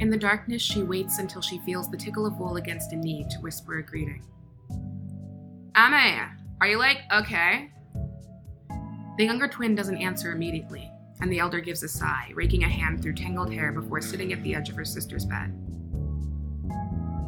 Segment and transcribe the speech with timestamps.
[0.00, 3.26] In the darkness, she waits until she feels the tickle of wool against a knee
[3.30, 4.24] to whisper a greeting.
[5.76, 6.18] Amy,
[6.58, 7.70] are you like okay?
[9.18, 13.02] The younger twin doesn't answer immediately, and the elder gives a sigh, raking a hand
[13.02, 15.52] through tangled hair before sitting at the edge of her sister's bed.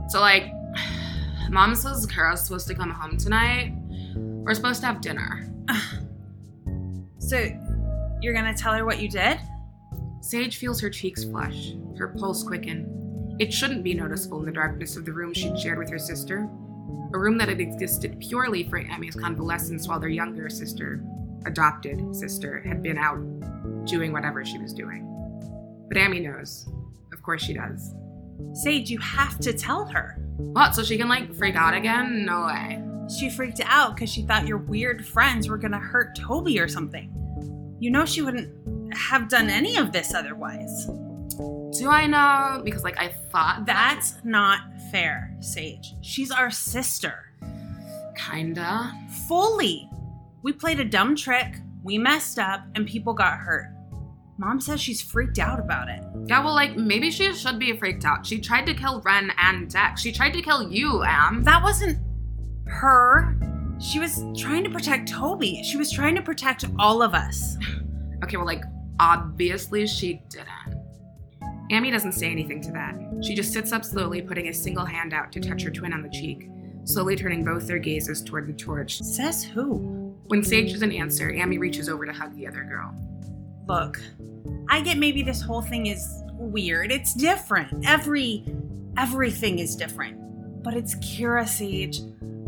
[0.08, 0.50] So, like,
[1.50, 3.74] mom says Kara's supposed to come home tonight.
[4.14, 5.48] We're supposed to have dinner.
[7.18, 7.38] So,
[8.20, 9.38] you're gonna tell her what you did?
[10.22, 13.36] Sage feels her cheeks flush, her pulse quicken.
[13.40, 16.48] It shouldn't be noticeable in the darkness of the room she'd shared with her sister,
[17.12, 21.02] a room that had existed purely for Amy's convalescence while their younger sister,
[21.44, 23.18] adopted sister, had been out
[23.84, 25.08] doing whatever she was doing.
[25.88, 26.68] But Amy knows.
[27.12, 27.92] Of course she does.
[28.52, 30.18] Sage, you have to tell her.
[30.36, 32.24] What, so she can like freak out again?
[32.24, 32.80] No way.
[33.18, 37.12] She freaked out because she thought your weird friends were gonna hurt Toby or something.
[37.80, 40.86] You know she wouldn't have done any of this otherwise.
[41.78, 42.62] Do I know?
[42.64, 45.94] Because like I thought That's not fair, Sage.
[46.02, 47.32] She's our sister.
[48.16, 48.92] kinda.
[49.26, 49.88] Fully.
[50.42, 53.68] We played a dumb trick, we messed up, and people got hurt.
[54.38, 56.02] Mom says she's freaked out about it.
[56.26, 58.26] Yeah, well, like maybe she should be freaked out.
[58.26, 60.00] She tried to kill Ren and Dex.
[60.02, 61.44] She tried to kill you, Am.
[61.44, 61.98] That wasn't
[62.66, 63.36] her.
[63.78, 65.62] She was trying to protect Toby.
[65.62, 67.56] She was trying to protect all of us.
[68.24, 68.62] Okay, well, like
[69.02, 70.80] obviously she didn't.
[71.72, 72.94] Amy doesn't say anything to that.
[73.24, 76.02] She just sits up slowly, putting a single hand out to touch her twin on
[76.02, 76.48] the cheek,
[76.84, 78.98] slowly turning both their gazes toward the torch.
[79.00, 80.14] Says who?
[80.26, 82.94] When Sage doesn't answer, Amy reaches over to hug the other girl.
[83.66, 84.00] Look,
[84.70, 86.92] I get maybe this whole thing is weird.
[86.92, 87.84] It's different.
[87.84, 88.44] Every
[88.96, 90.62] everything is different.
[90.62, 92.02] But it's Kira Sage.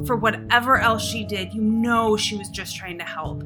[0.06, 3.42] For whatever else she did, you know she was just trying to help.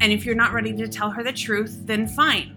[0.00, 2.56] And if you're not ready to tell her the truth, then fine.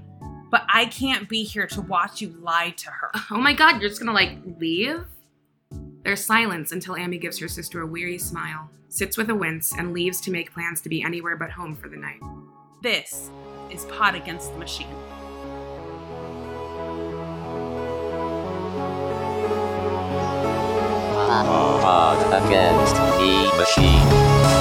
[0.51, 3.11] But I can't be here to watch you lie to her.
[3.31, 5.05] Oh my god, you're just gonna like leave?
[6.03, 9.93] There's silence until Amy gives her sister a weary smile, sits with a wince, and
[9.93, 12.19] leaves to make plans to be anywhere but home for the night.
[12.83, 13.29] This
[13.71, 14.87] is Pod Against the Machine.
[21.81, 24.60] Pod against the machine.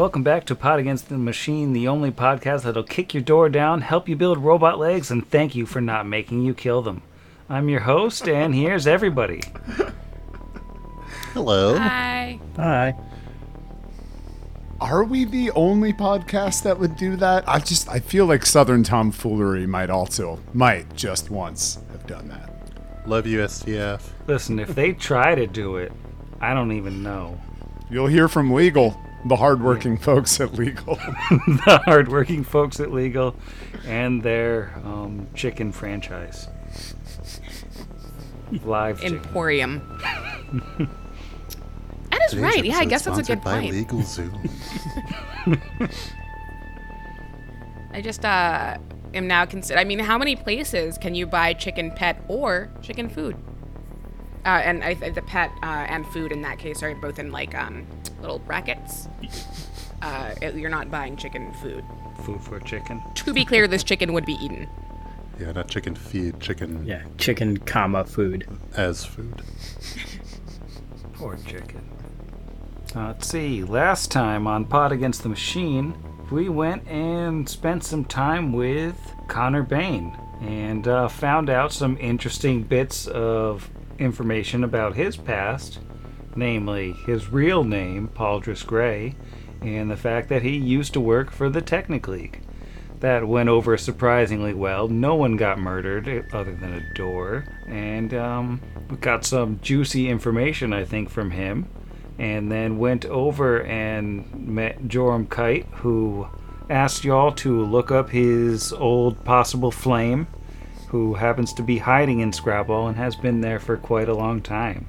[0.00, 3.82] Welcome back to Pod Against the Machine, the only podcast that'll kick your door down,
[3.82, 7.02] help you build robot legs, and thank you for not making you kill them.
[7.50, 9.42] I'm your host, and here's everybody.
[11.34, 11.76] Hello.
[11.76, 12.40] Hi.
[12.56, 12.94] Hi.
[14.80, 17.46] Are we the only podcast that would do that?
[17.46, 22.50] I just I feel like Southern Tomfoolery might also might just once have done that.
[23.06, 24.00] Love you, STF.
[24.26, 25.92] Listen, if they try to do it,
[26.40, 27.38] I don't even know.
[27.90, 30.94] You'll hear from Legal, the hardworking folks at Legal.
[31.30, 33.34] the hardworking folks at Legal
[33.86, 36.48] and their um, chicken franchise.
[38.64, 39.02] Live.
[39.02, 39.80] Emporium.
[42.10, 42.64] That is right.
[42.64, 43.72] Yeah, I guess that's a good by point.
[43.72, 44.36] Legal Zoom.
[47.92, 48.78] I just uh
[49.14, 49.78] am now consider.
[49.78, 53.36] I mean, how many places can you buy chicken pet or chicken food?
[54.44, 57.54] Uh, and I, the pet uh, and food in that case are both in like
[57.54, 57.86] um
[58.20, 59.08] little brackets.
[60.02, 61.84] Uh, it- you're not buying chicken food.
[62.24, 63.02] Food for chicken.
[63.16, 64.66] To be clear, this chicken would be eaten.
[65.38, 68.48] yeah, not chicken feed, chicken Yeah, chicken, comma food.
[68.78, 69.42] as food.
[71.12, 71.86] Poor chicken.
[72.96, 73.62] Uh, let's see.
[73.62, 75.94] Last time on Pod Against the Machine,
[76.30, 78.96] we went and spent some time with
[79.28, 83.68] Khonnir Baine and uh, found out some interesting bits of
[84.00, 85.78] information about his past,
[86.34, 89.14] namely his real name, Pauldrus Gray,
[89.60, 92.40] and the fact that he used to work for the Technic League.
[93.00, 94.88] That went over surprisingly well.
[94.88, 97.46] No one got murdered eh, other than a door.
[97.66, 98.60] And um,
[98.90, 101.66] we got some juicy information, I think, from him.
[102.18, 106.28] And then went over and met Joram Kite, who
[106.68, 110.26] asked y'all to look up his old possible flame,
[110.90, 114.42] who happens to be hiding in Scrapwall and has been there for quite a long
[114.42, 114.86] time.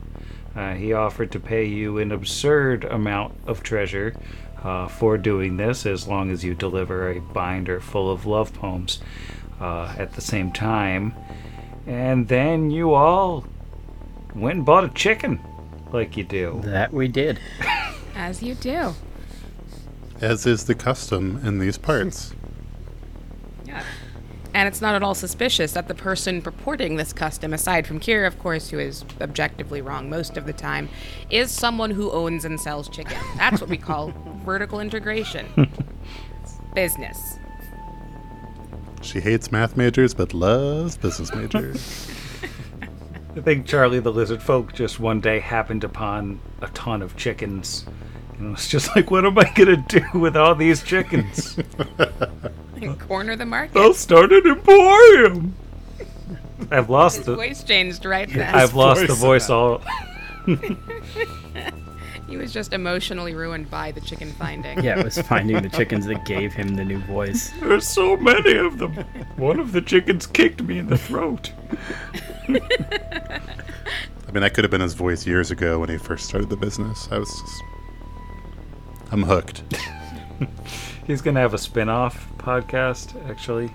[0.56, 4.16] Uh, he offered to pay you an absurd amount of treasure
[4.64, 9.00] uh, for doing this, as long as you deliver a binder full of love poems
[9.60, 11.14] uh, at the same time.
[11.86, 13.46] And then you all
[14.34, 15.40] went and bought a chicken,
[15.94, 16.62] like you do.
[16.64, 17.40] That we did.
[18.16, 18.94] As you do.
[20.20, 22.34] as is the custom in these parts.
[24.54, 24.60] Yeah.
[24.60, 28.28] And it's not at all suspicious that the person purporting this custom, aside from Kira,
[28.28, 30.90] of course, who is objectively wrong most of the time,
[31.30, 33.18] is someone who owns and sells chicken.
[33.38, 34.14] That's what we call
[34.46, 35.48] vertical integration.
[36.76, 37.38] Business.
[39.02, 42.08] She hates math majors but loves business majors.
[43.36, 47.86] I think Charlie the Lizard Folk just one day happened upon a ton of chickens.
[48.38, 51.58] And was just like, what am I going to do with all these chickens?
[53.08, 53.78] Corner the market.
[53.78, 55.56] I'll start an emporium.
[56.72, 57.36] I've lost His the.
[57.36, 58.54] voice changed right then.
[58.54, 59.82] I've lost the voice voice all.
[62.32, 64.82] He was just emotionally ruined by the chicken finding.
[64.82, 67.52] Yeah, it was finding the chickens that gave him the new voice.
[67.60, 68.94] There's so many of them.
[69.36, 71.52] One of the chickens kicked me in the throat.
[72.48, 72.52] I
[74.32, 77.10] mean, that could have been his voice years ago when he first started the business.
[77.12, 77.64] I was just.
[79.12, 79.64] I'm hooked.
[81.06, 83.72] He's gonna have a spin-off podcast, actually.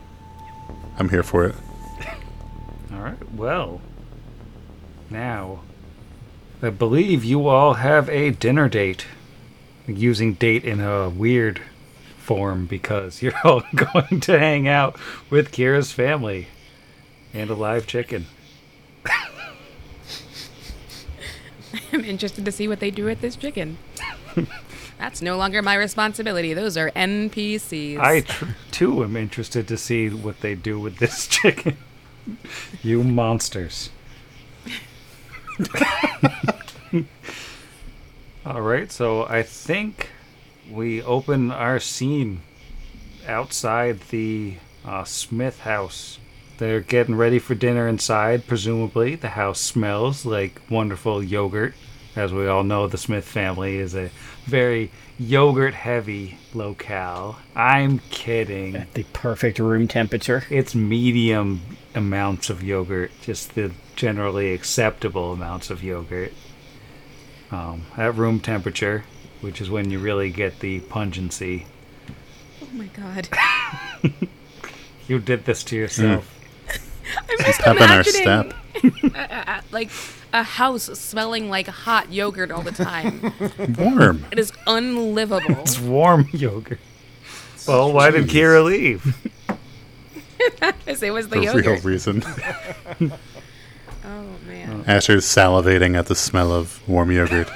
[0.99, 1.55] I'm here for it.
[2.93, 3.33] All right.
[3.33, 3.81] Well,
[5.11, 5.61] now
[6.63, 9.07] I believe you all have a dinner date.
[9.87, 11.61] Using date in a weird
[12.19, 14.99] form because you're all going to hang out
[15.31, 16.49] with Kira's family
[17.33, 18.27] and a live chicken.
[21.93, 23.79] I'm interested to see what they do with this chicken.
[24.99, 26.55] That's no longer my responsibility.
[26.55, 27.99] Those are NPCs.
[27.99, 31.77] I tr- too am interested to see what they do with this chicken.
[32.83, 33.91] you monsters.
[38.47, 40.11] All right, so I think
[40.71, 42.43] we open our scene
[43.27, 44.55] outside the
[44.85, 46.19] uh, Smith house.
[46.59, 49.15] They're getting ready for dinner inside, presumably.
[49.17, 51.75] The house smells like wonderful yogurt.
[52.15, 54.11] As we all know, the Smith family is a
[54.47, 57.37] very yogurt heavy locale.
[57.55, 58.77] I'm kidding.
[58.77, 60.45] At the perfect room temperature.
[60.51, 61.61] It's medium
[61.95, 66.33] amounts of yogurt, just the generally acceptable amounts of yogurt.
[67.51, 69.05] Um, at room temperature,
[69.41, 71.67] which is when you really get the pungency.
[72.63, 73.29] oh my god.
[75.09, 76.29] You did this to yourself.
[77.17, 78.55] I'm just Step in our step.
[79.15, 79.89] a- a- like
[80.37, 83.33] a house smelling like hot yogurt all the time.
[83.79, 84.25] Warm.
[84.31, 85.61] It is unlivable.
[85.61, 86.79] It's warm yogurt.
[87.67, 89.17] Well, why did Kira leave?
[90.61, 91.85] Because it was the For real yogurt.
[91.85, 92.23] reason.
[94.05, 94.81] Oh man.
[94.81, 97.51] Uh, Asher's salivating at the smell of warm yogurt.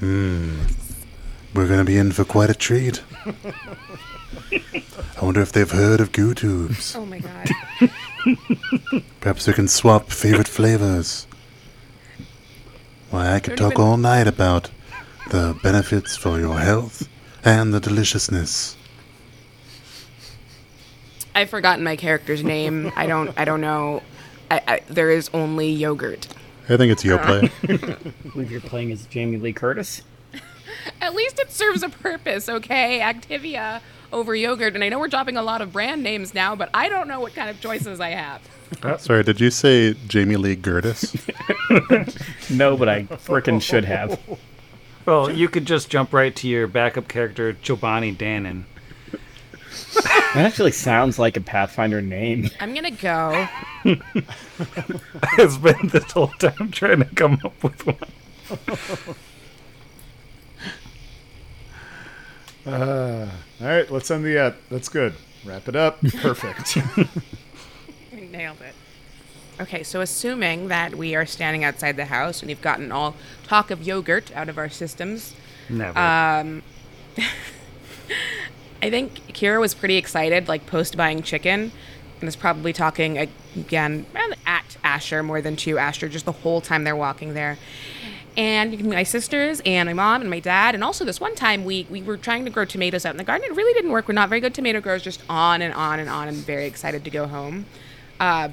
[0.00, 0.74] Mmm.
[1.54, 3.02] We're gonna be in for quite a treat.
[3.24, 6.94] I wonder if they've heard of goo tubes.
[6.94, 7.48] Oh my god.
[9.20, 11.25] Perhaps we can swap favorite flavors.
[13.16, 14.68] Why, I could Don't talk even- all night about
[15.30, 17.08] the benefits for your health
[17.42, 18.76] and the deliciousness.
[21.34, 22.92] I've forgotten my character's name.
[22.94, 23.30] I don't.
[23.38, 24.02] I don't know.
[24.50, 26.28] I, I, there is only yogurt.
[26.68, 27.50] I think it's Yoplait.
[28.26, 30.02] I believe you're playing as Jamie Lee Curtis.
[31.00, 33.00] At least it serves a purpose, okay?
[33.00, 33.80] Activia
[34.12, 36.88] over yogurt, and I know we're dropping a lot of brand names now, but I
[36.88, 38.40] don't know what kind of choices I have.
[39.00, 41.16] Sorry, did you say Jamie Lee Curtis?
[42.50, 44.20] No, but I frickin' should have.
[45.04, 48.64] Well, you could just jump right to your backup character, Giovanni Dannon.
[49.94, 52.50] That actually sounds like a Pathfinder name.
[52.60, 53.48] I'm gonna go.
[55.38, 57.96] I've spent this whole time trying to come up with one.
[62.66, 64.56] Uh, all right, let's end the ep.
[64.70, 65.14] That's good.
[65.44, 66.00] Wrap it up.
[66.16, 66.76] Perfect.
[68.12, 68.74] Nailed it.
[69.62, 73.70] Okay, so assuming that we are standing outside the house and you've gotten all talk
[73.70, 75.34] of yogurt out of our systems,
[75.70, 75.98] Never.
[75.98, 76.62] um,
[78.82, 81.72] I think Kira was pretty excited, like post buying chicken,
[82.20, 84.04] and is probably talking again
[84.46, 87.56] at Asher more than to Asher just the whole time they're walking there.
[88.36, 91.86] And my sisters and my mom and my dad, and also this one time we
[91.88, 93.50] we were trying to grow tomatoes out in the garden.
[93.50, 94.08] It really didn't work.
[94.08, 95.02] We're not very good tomato growers.
[95.02, 97.64] Just on and on and on, and very excited to go home.
[98.20, 98.50] Uh,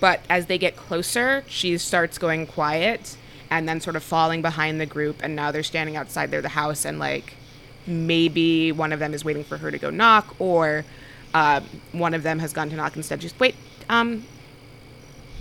[0.00, 3.16] but as they get closer, she starts going quiet
[3.50, 5.20] and then sort of falling behind the group.
[5.22, 7.34] And now they're standing outside there, the house, and like
[7.86, 10.84] maybe one of them is waiting for her to go knock, or
[11.32, 11.60] uh,
[11.92, 13.20] one of them has gone to knock instead.
[13.20, 13.54] Just wait.
[13.88, 14.24] Um,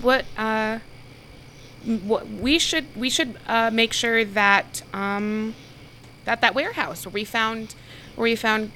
[0.01, 0.25] what?
[0.37, 0.79] Uh,
[1.85, 5.55] we should we should uh, make sure that um,
[6.25, 7.75] that that warehouse where we found
[8.15, 8.71] where we found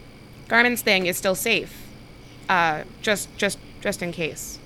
[0.48, 1.88] Garmin's thing is still safe.
[2.50, 4.60] Uh, just just just in case.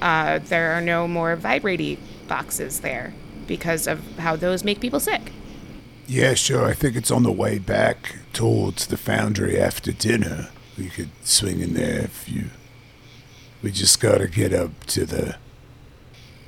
[0.00, 3.14] Uh, there are no more vibrating boxes there
[3.46, 5.32] because of how those make people sick.
[6.08, 6.66] Yeah, sure.
[6.66, 10.48] I think it's on the way back towards the foundry after dinner.
[10.76, 12.46] We could swing in there if you.
[13.62, 15.36] We just gotta get up to the.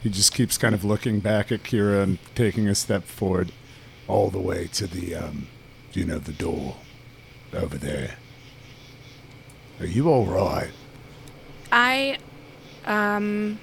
[0.04, 3.50] He just keeps kind of looking back at Kira and taking a step forward.
[4.06, 5.46] all the way to the, um,
[5.94, 6.76] you know, the door
[7.54, 8.16] over there.
[9.80, 10.70] Are you all right?
[11.73, 12.18] I,
[12.84, 13.58] um,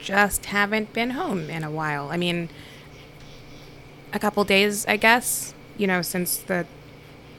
[0.00, 2.10] just haven't been home in a while.
[2.10, 2.48] I mean,
[4.12, 6.66] a couple days, I guess, you know, since the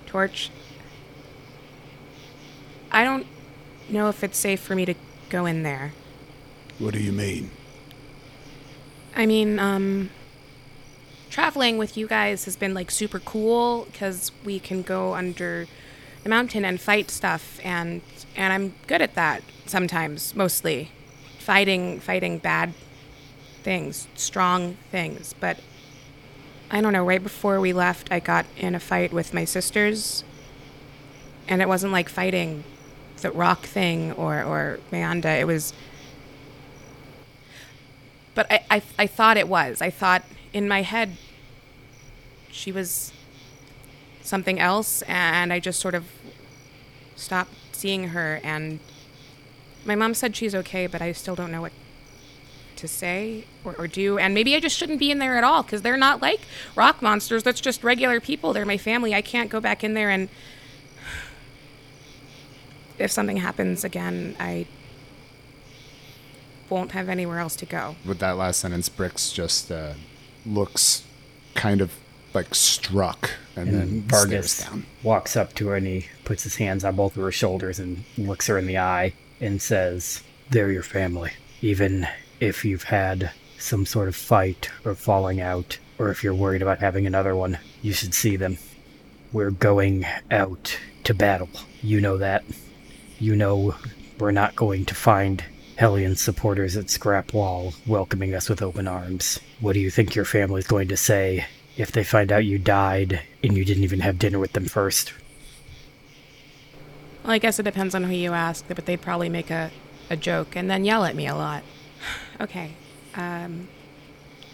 [0.05, 0.49] torch.
[2.89, 3.27] I don't
[3.89, 4.95] know if it's safe for me to
[5.29, 5.91] go in there.
[6.79, 7.51] What do you mean?
[9.15, 10.09] I mean, um,
[11.29, 15.67] traveling with you guys has been like super cool because we can go under
[16.23, 18.01] the mountain and fight stuff, and
[18.35, 20.91] and I'm good at that sometimes, mostly,
[21.39, 22.73] fighting fighting bad
[23.63, 25.33] things, strong things.
[25.39, 25.59] But
[26.69, 27.05] I don't know.
[27.05, 30.25] Right before we left, I got in a fight with my sisters,
[31.47, 32.65] and it wasn't like fighting
[33.21, 35.39] the rock thing or or Mayanda.
[35.39, 35.73] It was
[38.35, 39.81] but I, I, I thought it was.
[39.81, 40.23] I thought
[40.53, 41.17] in my head
[42.51, 43.11] she was
[44.21, 46.05] something else, and I just sort of
[47.15, 48.39] stopped seeing her.
[48.43, 48.79] And
[49.85, 51.71] my mom said she's okay, but I still don't know what
[52.77, 54.17] to say or, or do.
[54.17, 56.41] And maybe I just shouldn't be in there at all because they're not like
[56.75, 57.43] rock monsters.
[57.43, 58.53] That's just regular people.
[58.53, 59.13] They're my family.
[59.13, 60.29] I can't go back in there and.
[62.97, 64.67] If something happens again, I
[66.69, 67.95] won't have anywhere else to go.
[68.05, 69.93] With that last sentence, Brix just uh,
[70.45, 71.03] looks
[71.53, 71.91] kind of
[72.33, 74.85] like struck and, And then Vargas stares down.
[75.03, 78.03] walks up to her and he puts his hands on both of her shoulders and
[78.17, 81.31] looks her in the eye and says, They're your family.
[81.61, 82.07] Even
[82.39, 86.79] if you've had some sort of fight or falling out, or if you're worried about
[86.79, 88.57] having another one, you should see them.
[89.31, 91.49] We're going out to battle.
[91.81, 92.43] You know that.
[93.17, 93.75] You know
[94.19, 95.43] we're not going to find
[95.77, 99.41] Hellion supporters at Scrap Wall welcoming us with open arms.
[99.59, 103.21] What do you think your family's going to say if they find out you died
[103.43, 105.11] and you didn't even have dinner with them first?
[107.23, 109.69] Well, I guess it depends on who you ask, but they'd probably make a,
[110.09, 111.63] a joke and then yell at me a lot.
[112.39, 112.71] okay.
[113.13, 113.67] Um,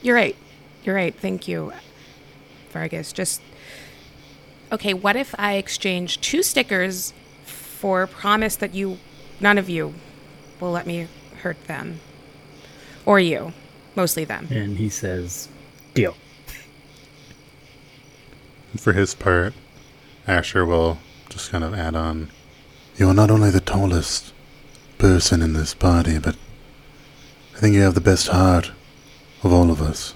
[0.01, 0.35] you're right.
[0.83, 1.13] You're right.
[1.13, 1.71] Thank you,
[2.71, 3.13] Vargas.
[3.13, 3.41] Just.
[4.71, 7.13] Okay, what if I exchange two stickers
[7.43, 8.97] for promise that you,
[9.41, 9.93] none of you,
[10.61, 11.07] will let me
[11.41, 11.99] hurt them?
[13.05, 13.53] Or you.
[13.95, 14.47] Mostly them.
[14.49, 15.49] And he says,
[15.93, 16.15] Deal.
[18.77, 19.53] For his part,
[20.25, 22.29] Asher will just kind of add on.
[22.95, 24.33] You're not only the tallest
[24.97, 26.37] person in this party, but
[27.55, 28.71] I think you have the best heart
[29.43, 30.13] of all of us.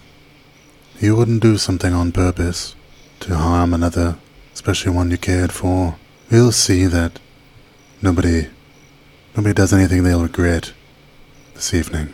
[1.00, 2.76] You wouldn't do something on purpose
[3.22, 4.18] to harm another,
[4.54, 5.98] especially one you cared for.
[6.32, 7.20] We'll see that
[8.02, 8.48] nobody
[9.36, 10.74] nobody does anything they'll regret
[11.54, 12.14] this evening.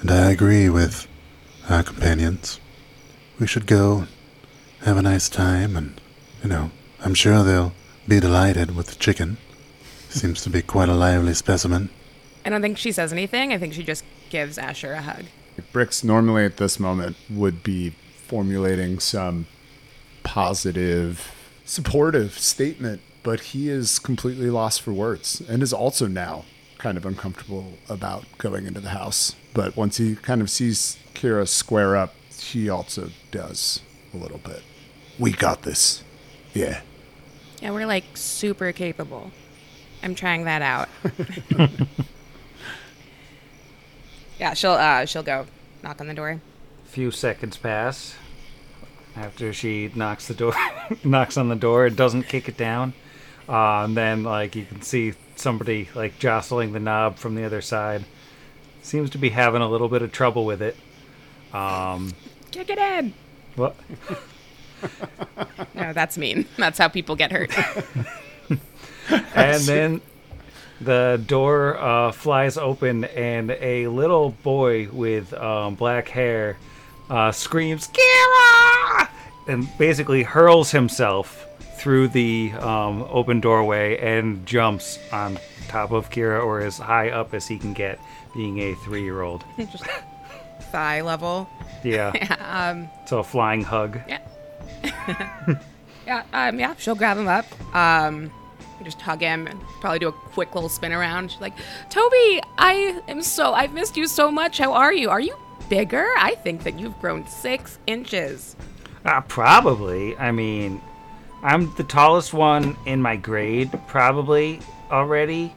[0.00, 1.06] And I agree with
[1.68, 2.58] our companions.
[3.38, 4.06] We should go
[4.80, 6.00] have a nice time, and,
[6.42, 6.70] you know,
[7.04, 7.74] I'm sure they'll
[8.08, 9.36] be delighted with the chicken.
[10.08, 11.90] Seems to be quite a lively specimen.
[12.44, 13.52] I don't think she says anything.
[13.52, 15.24] I think she just gives Asher a hug.
[15.74, 17.90] Brix normally at this moment would be
[18.26, 19.46] formulating some
[20.22, 21.32] positive,
[21.66, 26.44] supportive statement, but he is completely lost for words and is also now
[26.78, 29.34] kind of uncomfortable about going into the house.
[29.52, 33.80] But once he kind of sees Kira square up, he also does
[34.14, 34.62] a little bit.
[35.18, 36.02] We got this.
[36.54, 36.80] Yeah.
[37.60, 39.30] Yeah, we're like super capable.
[40.02, 40.88] I'm trying that out.
[44.38, 45.46] yeah, she'll uh she'll go
[45.82, 46.40] knock on the door.
[46.86, 48.14] few seconds pass
[49.14, 50.54] after she knocks the door
[51.04, 52.94] knocks on the door and doesn't kick it down
[53.50, 57.60] uh, and then like you can see somebody like jostling the knob from the other
[57.60, 58.04] side
[58.82, 60.76] seems to be having a little bit of trouble with it
[61.52, 62.12] um
[62.50, 63.12] Kick it in.
[63.56, 63.76] what
[65.74, 66.46] No, that's mean.
[66.56, 67.50] That's how people get hurt.
[69.34, 70.00] and then
[70.80, 76.56] the door uh, flies open and a little boy with um, black hair
[77.08, 79.08] uh, screams Kira!
[79.48, 81.46] and basically hurls himself
[81.80, 87.32] through the um, open doorway and jumps on top of Kira or as high up
[87.32, 87.98] as he can get
[88.34, 89.84] being a three-year-old Just
[90.70, 91.48] thigh level.
[91.84, 92.12] yeah
[92.50, 94.20] Um so a flying hug yeah.
[96.06, 97.46] yeah, um yeah, she'll grab him up.
[97.74, 98.30] Um
[98.84, 101.30] just hug him and probably do a quick little spin around.
[101.32, 101.54] She's like,
[101.88, 104.58] Toby, I am so I've missed you so much.
[104.58, 105.08] How are you?
[105.08, 105.34] Are you
[105.70, 106.06] bigger?
[106.18, 108.54] I think that you've grown six inches.
[109.04, 110.16] Uh, probably.
[110.18, 110.82] I mean,
[111.42, 115.54] I'm the tallest one in my grade, probably already,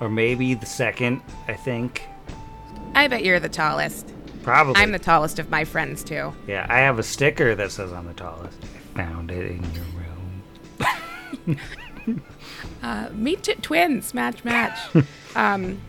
[0.00, 1.22] or maybe the second.
[1.46, 2.02] I think
[2.94, 4.12] I bet you're the tallest.
[4.42, 4.80] probably.
[4.80, 6.32] I'm the tallest of my friends too.
[6.46, 8.58] yeah, I have a sticker that says I'm the tallest.
[8.94, 9.84] I found it in your
[11.46, 11.58] room.
[12.82, 13.54] Uh, me too.
[13.60, 14.78] Twins, match, match.
[15.36, 15.80] um,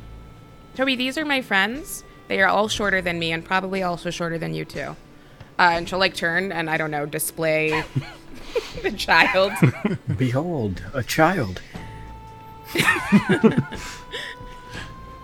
[0.75, 2.03] Toby, these are my friends.
[2.27, 4.95] They are all shorter than me and probably also shorter than you too.
[5.57, 7.83] Uh, and she'll like turn and I don't know, display
[8.83, 9.53] the child.
[10.17, 11.61] Behold, a child.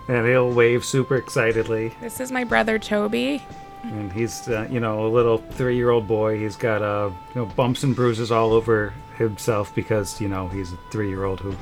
[0.07, 1.91] And he'll wave super excitedly.
[1.99, 3.43] This is my brother Toby.
[3.83, 6.39] And he's, uh, you know, a little three-year-old boy.
[6.39, 10.71] He's got, uh, you know, bumps and bruises all over himself because, you know, he's
[10.71, 11.55] a three-year-old who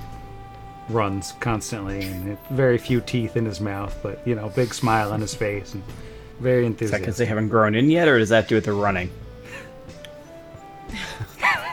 [0.89, 5.21] runs constantly and very few teeth in his mouth, but you know, big smile on
[5.21, 5.83] his face and
[6.41, 6.83] very enthusiastic.
[6.85, 9.09] Is that because they haven't grown in yet, or does that do with the running?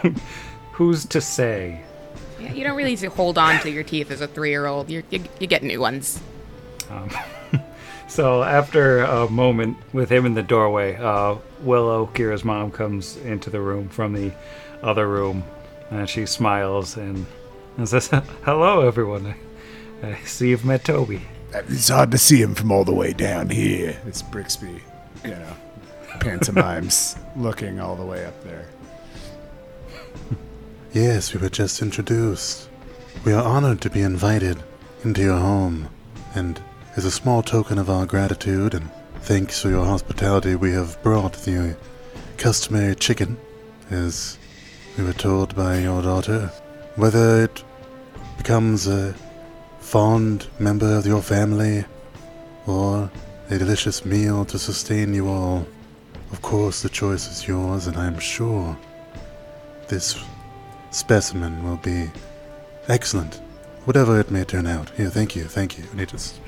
[0.72, 1.82] Who's to say?
[2.40, 4.88] Yeah, you don't really need to hold on to your teeth as a three-year-old.
[4.88, 6.20] You're, you you get new ones.
[8.10, 13.50] So after a moment with him in the doorway, uh, Willow, Kira's mom, comes into
[13.50, 14.32] the room from the
[14.82, 15.44] other room,
[15.90, 17.24] and she smiles and,
[17.76, 18.08] and says,
[18.44, 19.32] "Hello, everyone.
[20.02, 23.12] I, I see you've met Toby." It's hard to see him from all the way
[23.12, 23.96] down here.
[24.04, 24.82] It's Brixby,
[25.24, 25.56] you know,
[26.18, 28.66] pantomimes looking all the way up there.
[30.92, 32.68] Yes, we were just introduced.
[33.24, 34.60] We are honored to be invited
[35.04, 35.88] into your home,
[36.34, 36.60] and
[36.96, 41.34] as a small token of our gratitude and thanks for your hospitality, we have brought
[41.34, 41.76] the
[42.38, 43.36] customary chicken,
[43.88, 44.36] as
[44.98, 46.50] we were told by your daughter.
[46.96, 47.62] Whether it
[48.36, 49.14] becomes a
[49.78, 51.84] fond member of your family
[52.66, 53.08] or
[53.48, 55.68] a delicious meal to sustain you all,
[56.32, 58.76] of course the choice is yours, and I'm sure
[59.86, 60.20] this
[60.90, 62.10] specimen will be
[62.88, 63.40] excellent,
[63.84, 64.90] whatever it may turn out.
[64.90, 65.84] Here, thank you, thank you.
[65.90, 66.40] And he just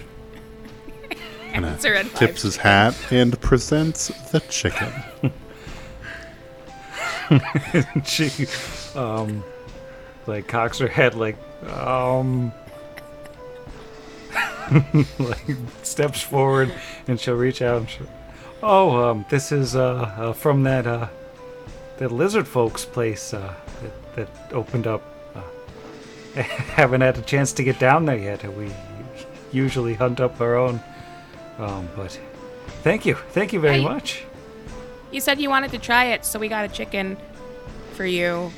[1.52, 4.92] kinda Answer at five tips his hat and presents the chicken.
[8.04, 8.46] she,
[8.94, 9.42] um,
[10.26, 11.36] like cocks her head, like,
[11.68, 12.52] um,
[15.18, 16.72] like steps forward,
[17.06, 18.08] and she'll reach out and she'll,
[18.62, 21.08] oh, um, this is uh, uh from that uh,
[21.98, 25.02] that lizard folks place uh, that, that opened up.
[25.34, 28.44] Uh, haven't had a chance to get down there yet.
[28.56, 28.70] We
[29.52, 30.80] usually hunt up our own,
[31.58, 32.18] um, but
[32.82, 33.84] thank you, thank you very Hey.
[33.84, 34.24] much.
[35.10, 37.18] You said you wanted to try it, so we got a chicken
[37.92, 38.50] for you,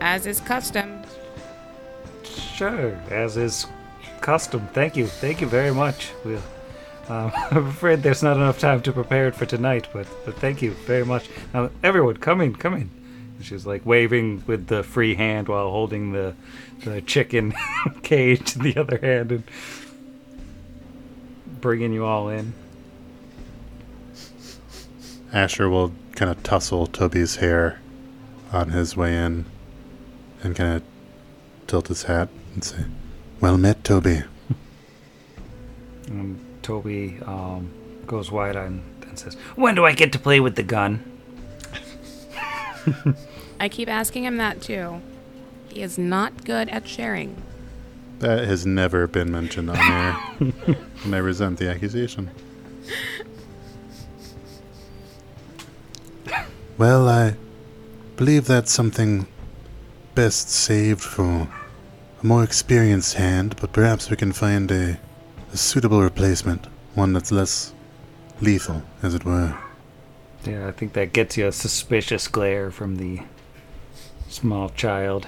[0.00, 1.02] as is custom.
[2.24, 3.66] Sure, as is
[4.20, 4.68] custom.
[4.72, 6.12] Thank you, thank you very much.
[6.24, 6.40] We'll,
[7.08, 10.62] um, I'm afraid there's not enough time to prepare it for tonight, but but thank
[10.62, 11.28] you very much.
[11.52, 12.90] Now, everyone, come in, come in.
[13.42, 16.34] She's like waving with the free hand while holding the
[16.84, 17.54] the chicken
[18.02, 19.44] cage in the other hand and
[21.60, 22.54] bringing you all in.
[25.32, 27.80] Asher will kind of tussle Toby's hair
[28.52, 29.46] on his way in
[30.42, 30.82] and kind of
[31.66, 32.84] tilt his hat and say,
[33.40, 34.24] Well met, Toby.
[36.08, 37.70] And Toby um,
[38.06, 38.80] goes wide eyed
[39.12, 41.02] and says, "When do I get to play with the gun?"
[43.62, 45.00] I keep asking him that too.
[45.68, 47.40] He is not good at sharing.
[48.18, 50.16] That has never been mentioned on air,
[51.04, 52.32] and I resent the accusation.
[56.76, 57.36] Well, I
[58.16, 59.28] believe that's something
[60.16, 61.46] best saved for
[62.20, 64.98] a more experienced hand, but perhaps we can find a,
[65.52, 67.72] a suitable replacement, one that's less
[68.40, 69.56] lethal, as it were.
[70.44, 73.20] Yeah, I think that gets you a suspicious glare from the
[74.32, 75.26] small child.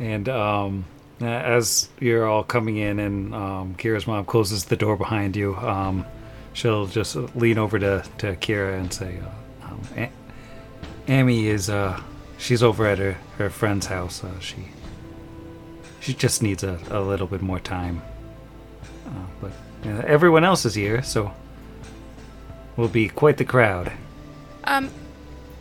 [0.00, 0.84] and um,
[1.20, 6.06] as you're all coming in, and um, Kira's mom closes the door behind you, um,
[6.52, 9.18] she'll just lean over to, to Kira and say,
[9.62, 10.12] uh, um, A-
[11.08, 12.00] "Amy is uh,
[12.38, 14.22] she's over at her, her friend's house.
[14.22, 14.56] Uh, she
[16.00, 18.00] she just needs a, a little bit more time.
[19.06, 19.10] Uh,
[19.40, 19.52] but
[19.84, 21.32] uh, everyone else is here, so."
[22.76, 23.90] we'll be quite the crowd.
[24.62, 24.88] Um,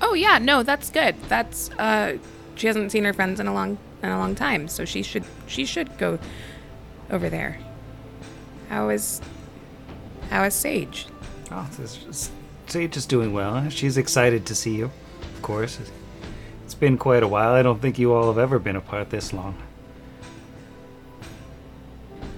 [0.01, 1.15] oh yeah, no, that's good.
[1.23, 2.17] That's uh,
[2.55, 5.23] she hasn't seen her friends in a long in a long time, so she should
[5.47, 6.19] she should go
[7.09, 7.59] over there.
[8.69, 9.21] How is
[10.29, 11.07] how is Sage?
[11.51, 12.31] Oh, is,
[12.67, 13.69] Sage is doing well.
[13.69, 14.91] She's excited to see you,
[15.35, 15.79] of course.
[16.65, 17.53] It's been quite a while.
[17.53, 19.55] I don't think you all have ever been apart this long.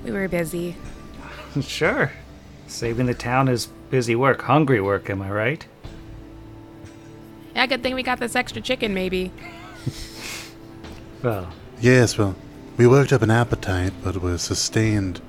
[0.03, 0.75] We were busy.
[1.61, 2.11] sure.
[2.67, 5.67] Saving the town is busy work, hungry work, am I right?
[7.55, 9.31] Yeah, good thing we got this extra chicken, maybe.
[11.23, 12.35] Well, Yes, well,
[12.75, 15.21] we worked up an appetite, but were sustained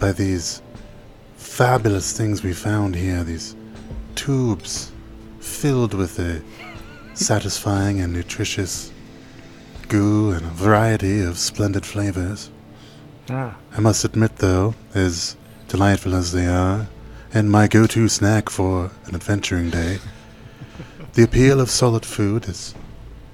[0.00, 0.62] by these
[1.36, 3.22] fabulous things we found here.
[3.22, 3.54] These
[4.16, 4.90] tubes
[5.38, 6.42] filled with a
[7.14, 8.90] satisfying and nutritious
[9.88, 12.50] goo and a variety of splendid flavors.
[13.30, 15.36] ah, I must admit, though, as
[15.68, 16.88] delightful as they are,
[17.32, 19.98] and my go to snack for an adventuring day,
[21.14, 22.74] the appeal of solid food has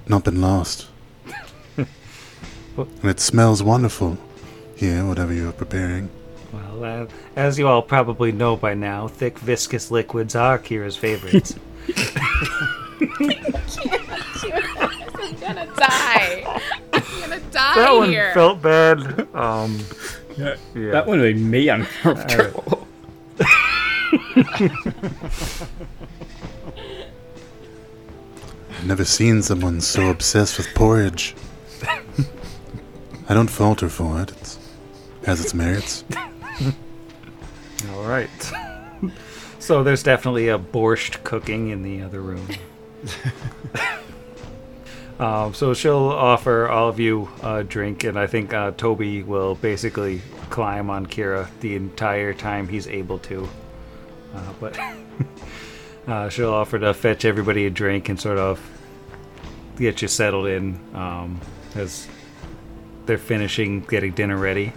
[0.07, 0.87] not been lost.
[1.77, 1.87] and
[3.03, 4.17] it smells wonderful
[4.75, 6.09] here, whatever you're preparing.
[6.51, 11.55] well, uh, as you all probably know by now, thick viscous liquids are Kira's favorites.
[15.19, 16.61] I'm gonna die.
[16.93, 18.31] I'm gonna die that one here.
[18.33, 19.27] felt bad.
[19.35, 19.79] Um,
[20.37, 20.55] yeah.
[20.75, 22.87] That would have made me uncomfortable.
[28.77, 31.35] I've never seen someone so obsessed with porridge.
[33.27, 34.29] I don't falter for it.
[34.29, 34.57] It
[35.25, 36.03] has its merits.
[37.89, 38.29] All right.
[39.57, 42.47] so there's definitely a borscht cooking in the other room.
[45.19, 49.55] um, so she'll offer all of you a drink, and I think uh, Toby will
[49.55, 53.49] basically climb on Kira the entire time he's able to.
[54.35, 54.79] Uh, but
[56.07, 58.59] uh, she'll offer to fetch everybody a drink and sort of
[59.77, 61.39] get you settled in um,
[61.75, 62.07] as
[63.05, 64.73] they're finishing getting dinner ready.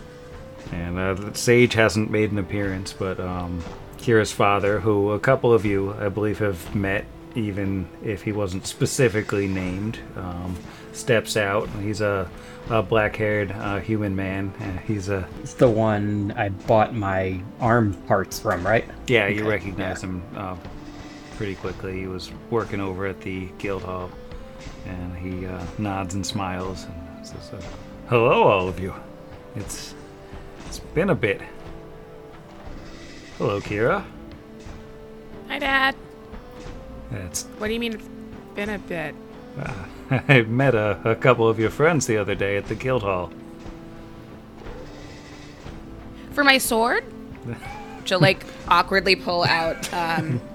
[0.72, 3.62] And uh, Sage hasn't made an appearance, but um,
[3.98, 8.66] Kira's father, who a couple of you, I believe, have met, even if he wasn't
[8.66, 10.56] specifically named, um,
[10.92, 11.68] steps out.
[11.80, 12.28] He's a,
[12.68, 14.52] a black-haired uh, human man.
[14.60, 18.84] Uh, he's a It's the one I bought my arm parts from, right?
[19.08, 19.26] yeah.
[19.26, 20.56] You Okay, recognize him uh,
[21.40, 21.98] pretty quickly.
[21.98, 24.10] He was working over at the guild hall,
[24.84, 27.62] and he uh, nods and smiles and says, uh,
[28.10, 28.92] "Hello, all of you.
[29.56, 29.94] It's
[30.66, 31.40] it's been a bit.
[33.38, 34.04] Hello, Kira.
[35.48, 35.94] Hi, Dad.
[37.10, 38.08] It's What do you mean it's
[38.54, 39.14] been a bit?
[40.10, 43.32] I met a, a couple of your friends the other day at the guild hall.
[46.32, 47.02] For my sword?
[48.04, 50.38] She'll like awkwardly pull out um,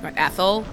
[0.00, 0.64] what, Ethel.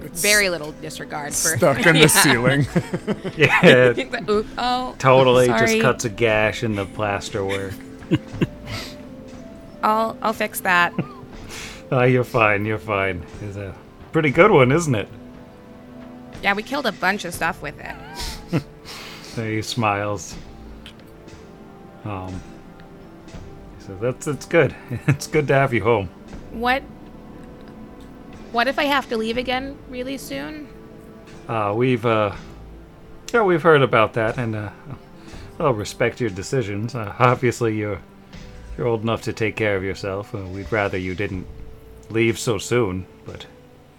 [0.00, 2.66] Very little disregard for Stuck in the ceiling.
[3.36, 3.92] Yeah,
[4.30, 5.66] Oop, oh, totally sorry.
[5.66, 7.74] just cuts a gash in the plaster work.
[9.82, 10.92] I'll I'll fix that.
[11.90, 12.64] Oh, you're fine.
[12.64, 13.24] You're fine.
[13.42, 13.74] It's a
[14.12, 15.08] pretty good one, isn't it?
[16.42, 18.62] Yeah, we killed a bunch of stuff with it.
[19.22, 20.36] So he smiles.
[22.04, 22.40] Um.
[23.78, 24.74] He says, "That's it's good.
[25.06, 26.08] It's good to have you home."
[26.52, 26.82] What?
[28.52, 30.68] What if I have to leave again really soon?
[31.46, 32.34] Uh, we've uh,
[33.32, 34.70] yeah, we've heard about that, and uh,
[35.58, 36.94] I'll respect your decisions.
[36.94, 38.00] Uh, obviously, you're
[38.76, 40.34] you're old enough to take care of yourself.
[40.34, 41.46] Uh, we'd rather you didn't
[42.10, 43.46] leave so soon, but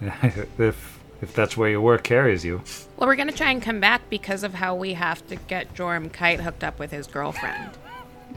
[0.58, 2.62] if if that's where your work carries you,
[2.96, 6.12] Well, we're gonna try and come back because of how we have to get Jorm
[6.12, 7.70] Kite hooked up with his girlfriend.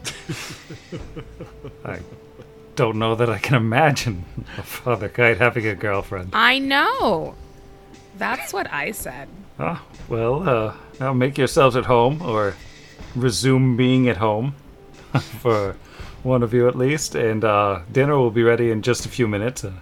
[1.84, 1.98] I
[2.76, 4.24] don't know that I can imagine
[4.58, 6.30] a father kite having a girlfriend.
[6.32, 7.34] I know.
[8.18, 9.28] That's what I said.
[9.58, 12.54] Oh, well, uh, now make yourselves at home, or
[13.14, 14.54] resume being at home,
[15.40, 15.76] for
[16.22, 19.28] one of you at least, and uh, dinner will be ready in just a few
[19.28, 19.64] minutes.
[19.64, 19.72] Uh,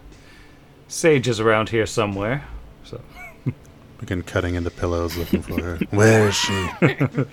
[0.89, 2.45] Sage is around here somewhere,
[2.85, 3.01] so
[3.99, 5.77] Begin cutting into pillows looking for her.
[5.91, 6.53] Where is she?
[6.83, 7.27] no,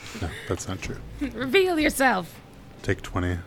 [0.47, 0.99] that's not true.
[1.19, 2.39] Reveal yourself.
[2.83, 3.39] Take 20.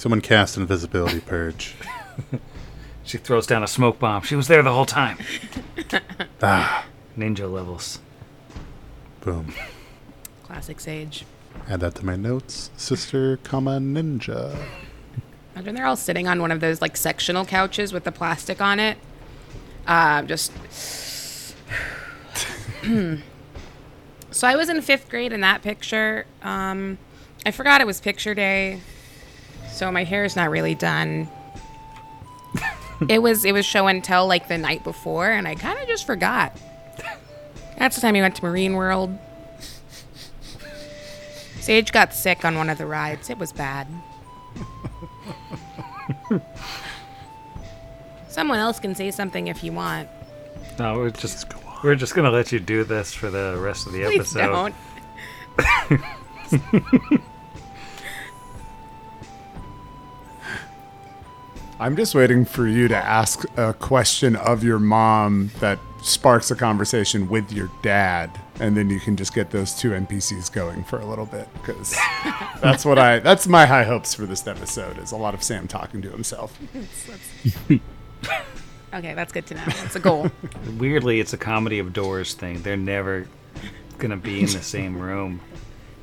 [0.00, 1.74] Someone cast invisibility purge.
[3.04, 4.22] she throws down a smoke bomb.
[4.22, 5.18] She was there the whole time.
[6.42, 6.86] Ah,
[7.18, 7.98] Ninja levels.
[9.20, 9.52] boom.
[10.44, 11.26] Classic Sage.
[11.68, 12.70] Add that to my notes.
[12.78, 14.56] Sister, comma, ninja.
[15.54, 18.80] Imagine they're all sitting on one of those like sectional couches with the plastic on
[18.80, 18.96] it.
[19.86, 20.50] Uh, just.
[24.30, 26.24] so I was in fifth grade in that picture.
[26.42, 26.96] Um,
[27.44, 28.80] I forgot it was picture day,
[29.80, 31.26] so my hair is not really done.
[33.08, 35.88] it was it was show and tell like the night before, and I kind of
[35.88, 36.54] just forgot.
[37.78, 39.16] That's the time we went to Marine World.
[41.60, 43.30] Sage got sick on one of the rides.
[43.30, 43.86] It was bad.
[48.28, 50.10] Someone else can say something if you want.
[50.78, 51.46] No, we're just
[51.82, 54.74] we're just gonna let you do this for the rest of the Please episode.
[55.58, 57.22] don't.
[61.80, 66.54] I'm just waiting for you to ask a question of your mom that sparks a
[66.54, 70.98] conversation with your dad, and then you can just get those two NPCs going for
[71.00, 71.48] a little bit.
[71.54, 71.96] Because
[72.60, 73.20] that's what I.
[73.20, 74.98] That's my high hopes for this episode.
[74.98, 76.58] Is a lot of Sam talking to himself.
[78.92, 79.62] Okay, that's good to know.
[79.66, 80.32] That's a goal.
[80.76, 82.60] Weirdly, it's a comedy of doors thing.
[82.62, 83.28] They're never
[83.98, 85.40] gonna be in the same room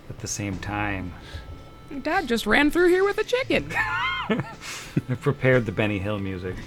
[0.09, 1.13] at the same time.
[2.01, 3.69] Dad just ran through here with a chicken.
[4.29, 6.55] I prepared the Benny Hill music.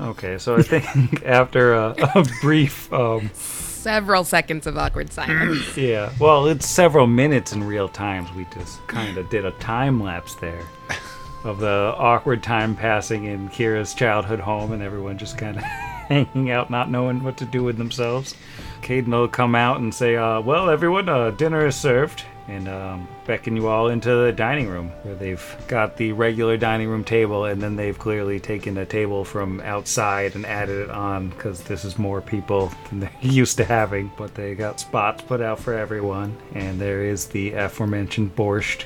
[0.00, 5.76] Okay, so I think after a, a brief, um, Several seconds of awkward silence.
[5.76, 8.32] yeah, well, it's several minutes in real times.
[8.32, 10.62] We just kind of did a time lapse there
[11.44, 16.50] of the awkward time passing in Kira's childhood home, and everyone just kind of hanging
[16.50, 18.34] out, not knowing what to do with themselves.
[18.82, 23.08] Caden will come out and say, uh, "Well, everyone, uh, dinner is served." And um,
[23.26, 27.46] beckon you all into the dining room, where they've got the regular dining room table,
[27.46, 31.84] and then they've clearly taken a table from outside and added it on because this
[31.84, 34.12] is more people than they're used to having.
[34.18, 38.84] But they got spots put out for everyone, and there is the aforementioned borscht.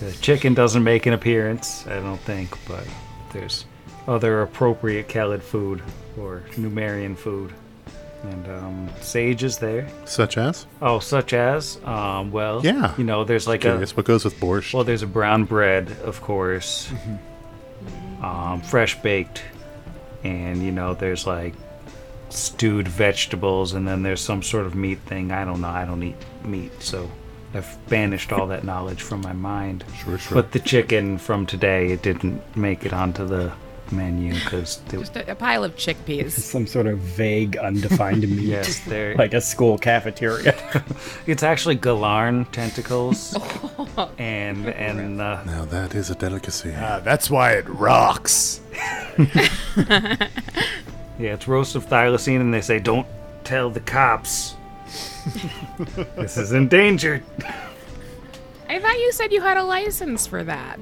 [0.00, 2.86] The chicken doesn't make an appearance, I don't think, but
[3.32, 3.66] there's
[4.06, 5.82] other appropriate Kellid food
[6.18, 7.52] or Numerian food.
[8.24, 9.88] And um, Sage is there.
[10.04, 10.66] Such as?
[10.80, 12.94] Oh, such as, um, well, Yeah.
[12.96, 14.72] you know, there's like a What goes with borscht?
[14.74, 16.92] well, there's a brown bread, of course,
[18.22, 19.42] um, fresh baked,
[20.22, 21.54] and you know, there's like
[22.28, 25.32] stewed vegetables, and then there's some sort of meat thing.
[25.32, 25.68] I don't know.
[25.68, 27.10] I don't eat meat, so
[27.54, 29.84] I've banished all that knowledge from my mind.
[30.04, 30.34] Sure, sure.
[30.36, 33.52] But the chicken from today, it didn't make it onto the
[33.92, 36.30] menu because Just a, a pile of chickpeas.
[36.54, 38.40] Some sort of vague, undefined meat.
[38.40, 39.14] yes, there.
[39.22, 40.54] Like a school cafeteria.
[41.26, 43.36] It's actually galarn tentacles,
[44.18, 46.72] and and uh, now that is a delicacy.
[46.74, 48.60] Uh, that's why it rocks.
[51.18, 53.06] Yeah, it's roast of thylacine, and they say, don't
[53.44, 54.56] tell the cops.
[56.16, 57.22] this is endangered.
[58.68, 60.80] I thought you said you had a license for that.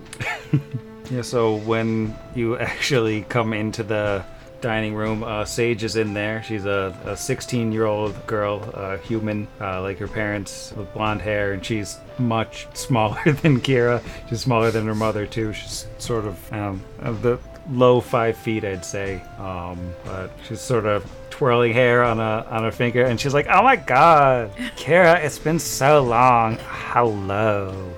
[1.11, 4.25] Yeah, so when you actually come into the
[4.61, 6.43] dining room, uh, Sage is in there.
[6.43, 11.53] She's a 16 year old girl, uh, human, uh, like her parents, with blonde hair,
[11.53, 14.03] and she's much smaller than Kira.
[14.29, 15.53] She's smaller than her mother, too.
[15.53, 17.39] She's sort of um, of the
[17.71, 19.23] low five feet, I'd say.
[19.39, 23.47] Um, but she's sort of twirling hair on a on her finger, and she's like,
[23.49, 26.59] "Oh my God, Kira, it's been so long.
[26.61, 27.93] Hello."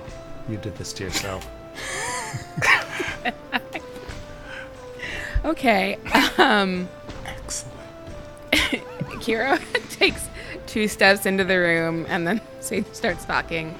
[0.49, 1.47] You did this to yourself.
[5.45, 5.97] Okay.
[6.37, 6.87] Um,
[7.25, 7.75] Excellent.
[9.19, 9.59] Kira
[9.97, 10.27] takes
[10.67, 13.77] two steps into the room and then Sage starts talking,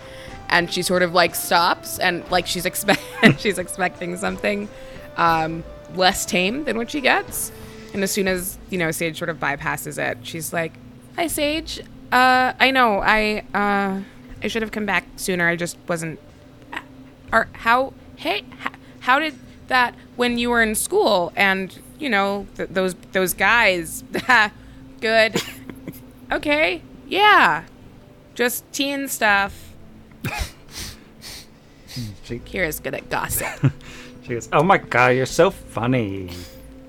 [0.49, 3.01] and she sort of like stops and like she's expect
[3.39, 4.67] she's expecting something
[5.15, 5.63] um,
[5.95, 7.51] less tame than what she gets.
[7.93, 10.73] And as soon as you know Sage sort of bypasses it, she's like,
[11.15, 11.79] "Hi, Sage.
[12.11, 14.01] Uh, I know I uh,
[14.43, 15.47] I should have come back sooner.
[15.47, 16.19] I just wasn't
[17.31, 18.43] or how hey
[19.03, 19.35] how did
[19.67, 24.03] that when you were in school and you know th- those those guys
[25.01, 25.41] good
[26.31, 27.63] okay yeah
[28.35, 29.73] just teen stuff
[32.23, 33.71] She- Kira's good at gossip
[34.23, 36.29] She goes, "Oh my god, you're so funny.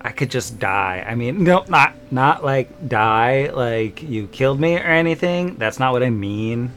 [0.01, 1.05] I could just die.
[1.05, 5.57] I mean, no, not not like die like you killed me or anything.
[5.57, 6.71] That's not what I mean.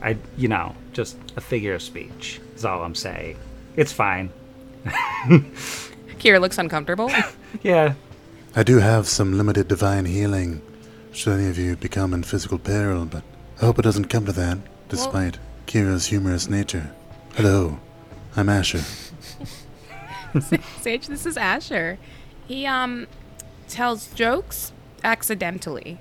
[0.00, 2.40] I, you know, just a figure of speech.
[2.54, 3.36] Is all I'm saying.
[3.74, 4.30] It's fine.
[6.18, 7.10] Kira looks uncomfortable
[7.62, 7.94] Yeah,
[8.54, 10.62] I do have some limited divine healing,
[11.12, 13.22] should any of you become in physical peril, but
[13.60, 16.90] I hope it doesn't come to that, despite Kira's humorous nature.
[17.34, 17.80] Hello,
[18.36, 18.82] I'm Asher.
[20.80, 21.98] Sage this is Asher
[22.46, 23.06] he um
[23.68, 24.72] tells jokes
[25.02, 25.98] accidentally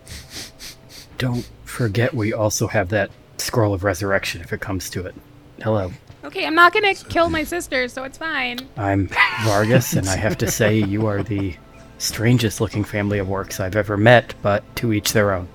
[1.18, 5.16] Don't forget we also have that scroll of resurrection if it comes to it.
[5.62, 5.92] Hello.
[6.26, 9.10] Okay I'm not gonna kill my sister so it's fine I'm
[9.44, 11.56] Vargas, and I have to say you are the
[11.98, 15.48] strangest looking family of orcs I've ever met, but to each their own.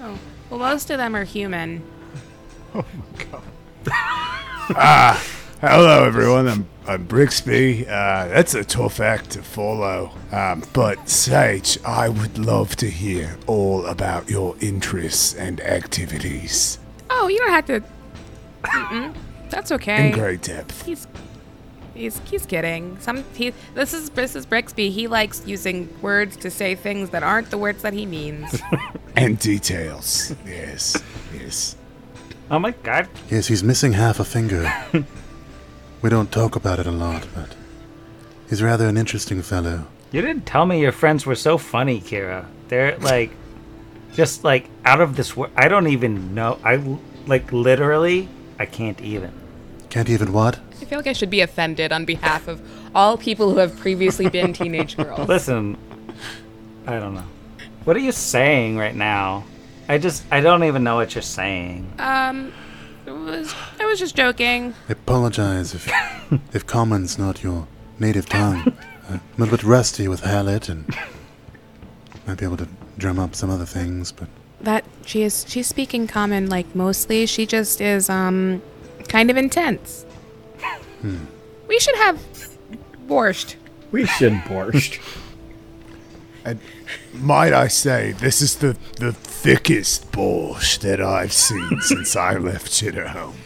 [0.00, 1.82] oh well most of them are human
[2.74, 3.42] Oh my god.
[4.76, 5.26] ah,
[5.60, 6.48] Hello, everyone.
[6.48, 7.82] I'm, I'm Brixby.
[7.82, 10.12] Uh, that's a tough act to follow.
[10.32, 16.78] Um, but, Sage, I would love to hear all about your interests and activities
[17.10, 17.82] Oh, you don't have to.
[18.62, 19.14] Mm-mm.
[19.50, 20.08] That's okay.
[20.08, 20.84] in great depth.
[20.86, 21.06] He's
[21.94, 22.98] he's he's kidding.
[23.00, 24.90] Some he this is this is Brixby.
[24.90, 28.60] He likes using words to say things that aren't the words that he means.
[29.16, 30.32] And details.
[30.46, 30.96] Yes,
[31.34, 31.76] yes.
[32.48, 33.08] Oh my god.
[33.28, 34.72] Yes, he's missing half a finger.
[36.02, 37.54] We don't talk about it a lot, but
[38.48, 39.86] he's rather an interesting fellow.
[40.12, 42.46] You didn't tell me your friends were so funny, Kira.
[42.68, 43.30] They're like,
[44.14, 45.52] just like out of this world.
[45.56, 46.58] I don't even know.
[46.64, 46.82] I
[47.26, 48.28] like literally,
[48.60, 49.32] I can't even.
[49.88, 50.60] Can't even what?
[50.80, 52.60] I feel like I should be offended on behalf of
[52.94, 55.26] all people who have previously been teenage girls.
[55.26, 55.78] Listen,
[56.86, 57.24] I don't know.
[57.84, 59.44] What are you saying right now?
[59.88, 61.90] I just, I don't even know what you're saying.
[61.98, 62.52] Um,
[63.06, 64.74] it was I was just joking.
[64.90, 65.90] I apologize if
[66.54, 67.66] if common's not your
[67.98, 68.76] native tongue.
[69.08, 70.94] I'm a little bit rusty with Hallit and
[72.26, 72.68] might be able to
[72.98, 74.28] drum up some other things, but
[74.60, 77.26] That she is she's speaking common like mostly.
[77.26, 78.62] She just is um
[79.08, 80.04] kind of intense.
[81.66, 82.20] We should have
[83.06, 83.56] borscht.
[83.90, 85.00] We should borscht.
[86.42, 86.58] And
[87.12, 92.72] might I say, this is the, the thickest borscht that I've seen since I left
[92.72, 93.36] Chitterhome.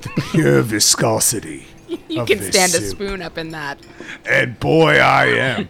[0.00, 1.66] The pure viscosity.
[2.08, 3.78] You of can this stand a spoon up in that.
[4.28, 5.68] And boy, I am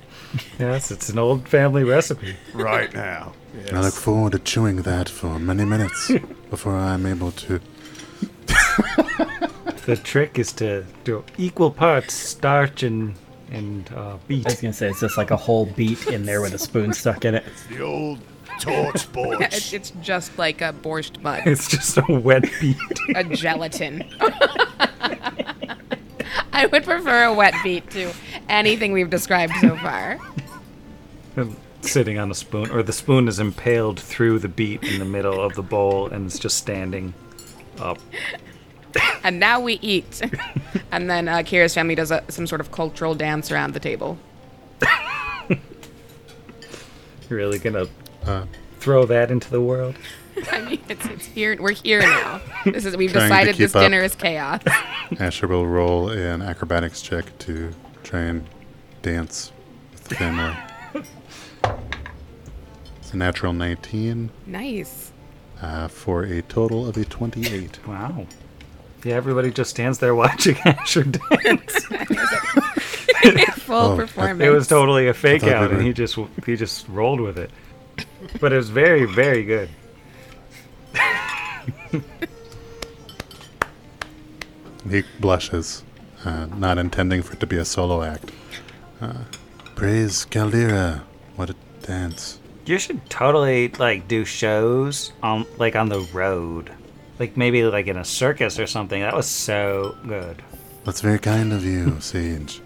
[0.59, 2.37] Yes, it's an old family recipe.
[2.55, 3.33] right now.
[3.73, 6.11] I look forward to chewing that for many minutes
[6.51, 7.61] before I'm able to.
[9.87, 13.15] The trick is to do equal parts starch and
[13.51, 16.53] and uh, I was gonna say it's just like a whole beet in there with
[16.53, 17.45] a spoon stuck in it.
[17.47, 18.19] It's The old
[18.61, 19.73] torch It, borscht.
[19.73, 22.77] it's just like a borscht mud, It's just a wet beet.
[23.15, 24.05] a gelatin.
[26.53, 28.13] I would prefer a wet beet to
[28.49, 30.19] anything we've described so far.
[31.83, 35.41] sitting on a spoon, or the spoon is impaled through the beet in the middle
[35.41, 37.15] of the bowl, and it's just standing
[37.79, 37.99] up.
[39.23, 40.23] And now we eat.
[40.91, 44.19] And then uh, Kira's family does a, some sort of cultural dance around the table.
[47.29, 47.87] You're really gonna
[48.25, 48.45] Uh,
[48.81, 49.95] throw that into the world?
[50.53, 51.57] I mean, it's, it's here.
[51.61, 52.41] We're here now.
[52.65, 53.83] This is we've Trying to decided this up.
[53.83, 54.61] dinner is chaos.
[55.19, 57.73] Asher will roll an acrobatics check to
[58.05, 58.47] try and
[59.03, 59.53] dance
[59.93, 60.55] with the family.
[63.01, 65.13] It's a natural 19 Nice.
[65.63, 67.87] uh, for a total of a 28.
[67.87, 68.27] Wow.
[69.05, 71.85] Yeah, everybody just stands there watching Asher dance.
[73.61, 74.41] Full Oh, performance.
[74.43, 77.39] It was totally a fake thought out, and were- he just he just rolled with
[77.39, 77.51] it.
[78.41, 79.69] But it was very very good.
[84.89, 85.83] He blushes,
[86.25, 88.31] uh, not intending for it to be a solo act.
[89.01, 89.25] Uh,
[89.75, 91.05] praise Caldera.
[91.37, 92.39] What a dance.
[92.65, 96.71] You should totally like do shows on like on the road,
[97.19, 99.01] like maybe like in a circus or something.
[99.01, 100.43] That was so good.
[100.85, 102.61] That's very kind of you, Sage.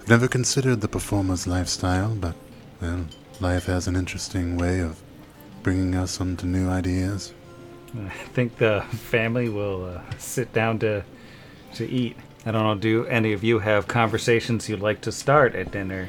[0.00, 2.34] I've never considered the performer's lifestyle, but,
[2.80, 3.04] well,
[3.40, 5.02] life has an interesting way of
[5.62, 7.34] bringing us onto new ideas.
[7.96, 11.04] I think the family will uh, sit down to
[11.74, 12.16] to eat.
[12.46, 12.74] I don't know.
[12.74, 16.08] Do any of you have conversations you'd like to start at dinner,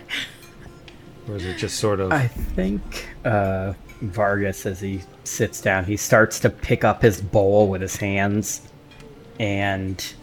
[1.27, 2.11] or is it just sort of?
[2.11, 7.67] I think uh, Vargas, as he sits down, he starts to pick up his bowl
[7.67, 8.61] with his hands,
[9.39, 10.13] and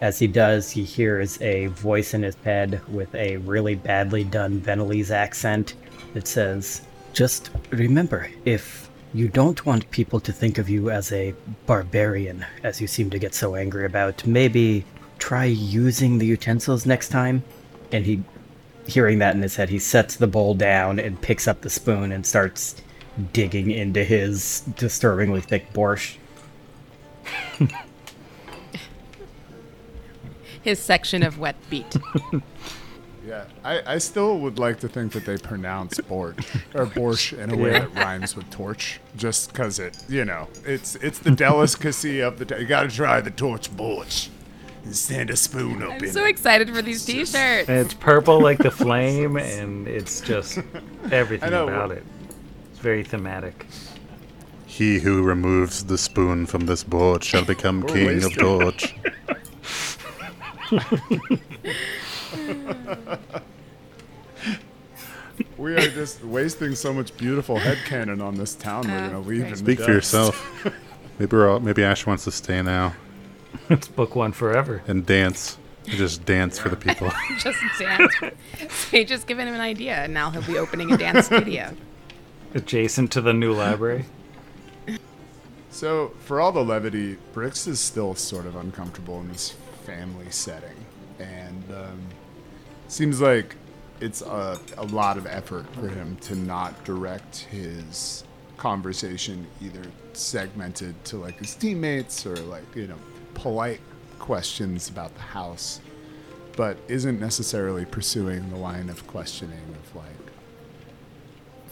[0.00, 4.60] as he does, he hears a voice in his head with a really badly done
[4.60, 5.74] Venelese accent
[6.14, 11.34] that says, "Just remember, if you don't want people to think of you as a
[11.66, 14.84] barbarian, as you seem to get so angry about, maybe
[15.18, 17.42] try using the utensils next time."
[17.90, 18.22] And he
[18.86, 22.10] hearing that in his head, he sets the bowl down and picks up the spoon
[22.10, 22.76] and starts
[23.32, 26.16] digging into his disturbingly thick borscht.
[30.62, 31.96] His section of wet beet.
[33.28, 36.38] Yeah, I, I still would like to think that they pronounce Bort
[36.74, 37.80] or Borscht in a way Yeah.
[37.80, 42.46] that rhymes with torch, just because it, you know, it's it's the delicacy of the.
[42.46, 44.30] T- you got to try the torch borscht
[44.84, 46.30] and stand a spoon up I'm in so it.
[46.30, 47.68] excited for these t-shirts.
[47.68, 50.60] and it's purple like the flame, and it's just
[51.10, 51.68] everything know.
[51.68, 52.04] about it.
[52.70, 53.66] It's very thematic.
[54.64, 58.38] He who removes the spoon from this board shall become king of wasted.
[58.38, 58.94] Dorch.
[65.56, 68.88] We are just wasting so much beautiful headcanon on this town.
[68.88, 70.12] We're gonna leave in the Speak for dust.
[70.12, 70.64] yourself.
[71.18, 72.94] Maybe we're all, maybe Ash wants to stay now
[73.68, 74.82] It's book one forever.
[74.86, 75.58] and dance.
[75.84, 77.10] Just dance for the people.
[77.40, 78.14] Just dance.
[78.92, 81.74] They just given him an idea, and now he'll be opening a dance studio.
[82.54, 84.04] Adjacent to the new library.
[85.70, 89.56] So, for all the levity, Brix is still sort of uncomfortable in this
[89.86, 90.84] family setting,
[91.18, 91.98] and um,
[92.88, 93.56] seems like
[94.00, 98.24] it's a, a lot of effort for him to not direct his
[98.56, 99.82] conversation either
[100.14, 102.98] segmented to like his teammates or like you know
[103.34, 103.80] polite
[104.18, 105.80] questions about the house.
[106.56, 110.32] but isn't necessarily pursuing the line of questioning of like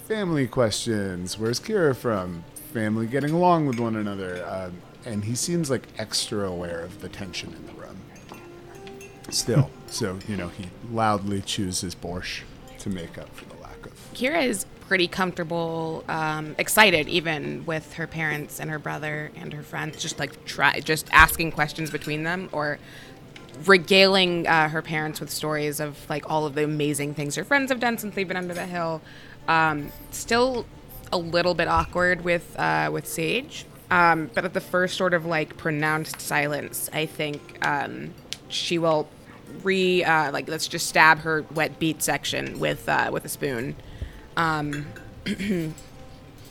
[0.07, 1.37] family questions.
[1.39, 2.45] Where's Kira from?
[2.73, 4.47] Family getting along with one another.
[4.47, 7.76] Um, and he seems like extra aware of the tension in the.
[9.31, 12.43] Still, so you know, he loudly chooses borscht
[12.79, 13.93] to make up for the lack of.
[14.15, 19.63] Kira is pretty comfortable, um, excited even with her parents and her brother and her
[19.63, 22.79] friends, just like try, just asking questions between them or
[23.65, 27.71] regaling uh, her parents with stories of like all of the amazing things her friends
[27.71, 29.01] have done since they've been under the hill.
[29.49, 30.67] Um, still
[31.13, 35.25] a little bit awkward with uh, with Sage, um, but at the first sort of
[35.25, 38.13] like pronounced silence, I think um,
[38.49, 39.09] she will
[39.65, 43.77] re uh, like let's just stab her wet beet section with uh, with a spoon,
[44.37, 44.87] um,
[45.27, 45.75] and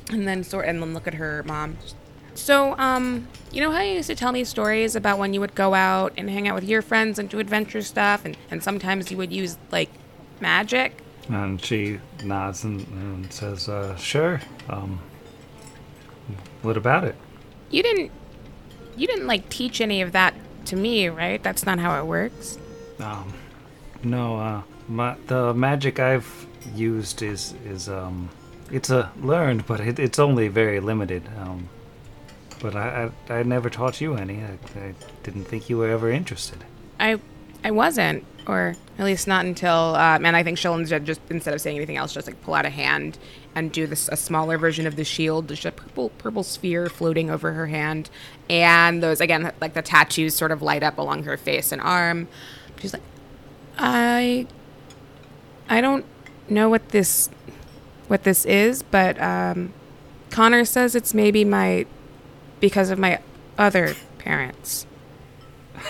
[0.09, 1.77] then sort and then look at her mom.
[2.35, 5.55] So, um, you know how you used to tell me stories about when you would
[5.55, 9.09] go out and hang out with your friends and do adventure stuff, and, and sometimes
[9.09, 9.89] you would use like
[10.41, 11.01] magic.
[11.29, 14.41] And she nods and, and says, uh, "Sure.
[14.67, 14.99] Um,
[16.61, 17.15] what about it?"
[17.71, 18.11] You didn't,
[18.97, 20.33] you didn't like teach any of that
[20.65, 21.41] to me, right?
[21.41, 22.57] That's not how it works.
[22.99, 23.33] Um,
[24.03, 24.37] no.
[24.39, 28.29] Uh, the magic I've used is is um,
[28.71, 31.23] it's a learned, but it, it's only very limited.
[31.39, 31.69] Um,
[32.61, 34.43] but I, I I never taught you any.
[34.43, 34.93] I, I
[35.23, 36.63] didn't think you were ever interested.
[36.99, 37.19] I,
[37.63, 39.95] I wasn't, or at least not until.
[39.95, 42.65] Um, and I think she'll just instead of saying anything else, just like pull out
[42.65, 43.17] a hand
[43.55, 47.29] and do this a smaller version of the shield, just a purple purple sphere floating
[47.29, 48.09] over her hand,
[48.49, 52.27] and those again like the tattoos sort of light up along her face and arm.
[52.85, 53.01] She's like,
[53.79, 54.45] I,
[55.67, 56.05] I don't
[56.47, 57.31] know what this,
[58.07, 59.73] what this is, but um,
[60.29, 61.87] Khonnir says it's maybe my,
[62.59, 63.19] because of my
[63.57, 64.85] other parents.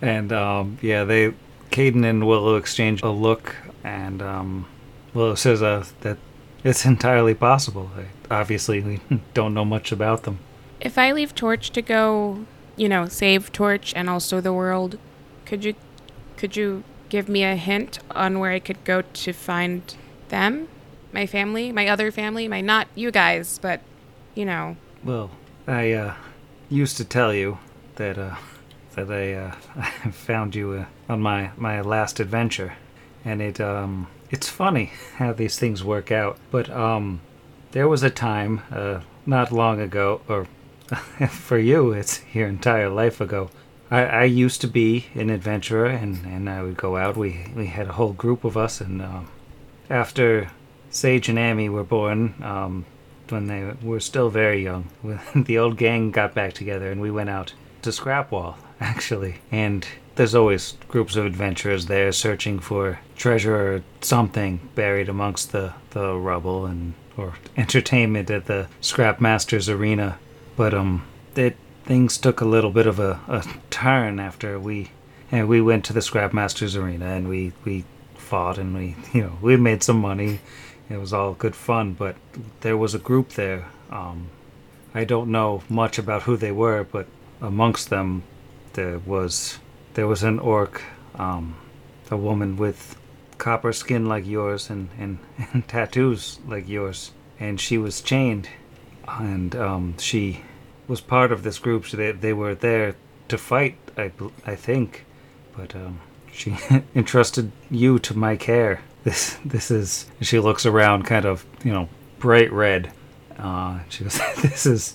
[0.00, 1.32] And um, yeah, they,
[1.70, 3.54] Caden and Willow exchange a look,
[3.84, 4.66] and um,
[5.14, 6.18] Willow says uh, that
[6.64, 7.88] it's entirely possible.
[7.96, 9.00] I, obviously, we
[9.34, 10.40] don't know much about them.
[10.80, 14.98] If I leave Torch to go, you know, save Torch and also the world,
[15.46, 15.76] could you
[16.42, 19.80] could you give me a hint on where I could go to find
[20.28, 20.66] them?
[21.12, 23.80] My family, my other family, my not you guys, but
[24.34, 24.76] you know.
[25.04, 25.30] Well,
[25.68, 26.14] I uh,
[26.68, 27.58] used to tell you
[27.94, 28.34] that uh,
[28.96, 32.72] that I, uh, I found you uh, on my, my last adventure,
[33.24, 36.38] and it um it's funny how these things work out.
[36.50, 37.20] But um,
[37.70, 40.48] there was a time uh, not long ago, or
[41.28, 43.48] for you, it's your entire life ago.
[43.92, 47.14] I, I used to be an adventurer, and, and I would go out.
[47.14, 49.28] We we had a whole group of us, and um,
[49.90, 50.50] after
[50.90, 52.86] Sage and Amy were born, um,
[53.28, 54.88] when they were still very young,
[55.36, 59.36] the old gang got back together, and we went out to Scrapwall, actually.
[59.50, 65.74] And there's always groups of adventurers there searching for treasure or something buried amongst the,
[65.90, 70.18] the rubble and or entertainment at the Scrapmasters arena.
[70.56, 71.04] But um,
[71.36, 74.90] it things took a little bit of a, a turn after we
[75.30, 79.38] and we went to the Scrapmasters arena and we we fought and we you know
[79.40, 80.40] we made some money.
[80.88, 82.16] It was all good fun, but
[82.60, 83.66] there was a group there.
[83.90, 84.28] Um,
[84.94, 87.06] I don't know much about who they were, but
[87.40, 88.24] amongst them
[88.74, 89.58] there was
[89.94, 90.82] there was an orc,
[91.14, 91.56] um,
[92.10, 92.96] a woman with
[93.38, 95.18] copper skin like yours and, and,
[95.52, 98.48] and tattoos like yours, and she was chained,
[99.08, 100.42] and um, she
[100.92, 101.86] was part of this group.
[101.86, 102.94] So they they were there
[103.28, 104.12] to fight, I
[104.44, 105.06] I think,
[105.56, 106.58] but um, she
[106.94, 108.82] entrusted you to my care.
[109.02, 110.06] This this is.
[110.20, 111.88] She looks around, kind of you know
[112.18, 112.92] bright red.
[113.38, 114.94] Uh, she goes, "This is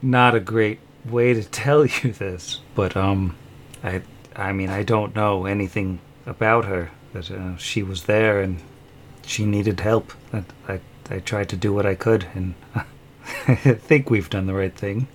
[0.00, 3.36] not a great way to tell you this, but um,
[3.82, 4.00] I
[4.34, 6.90] I mean I don't know anything about her.
[7.12, 8.60] But uh, she was there and
[9.26, 10.14] she needed help.
[10.32, 10.80] I I,
[11.10, 13.54] I tried to do what I could, and I
[13.90, 15.06] think we've done the right thing."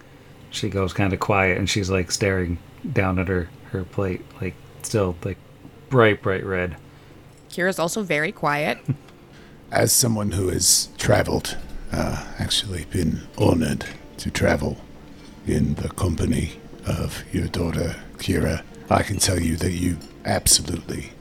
[0.52, 2.58] She goes kind of quiet, and she's like staring
[2.92, 5.38] down at her her plate, like still like
[5.90, 6.78] bright bright red.
[7.50, 8.80] Kira's also very quiet.
[9.72, 11.58] As someone who has traveled,
[11.92, 13.86] uh, actually been honored
[14.18, 14.78] to travel
[15.46, 21.12] in the company of your daughter, Kira, I can tell you that you absolutely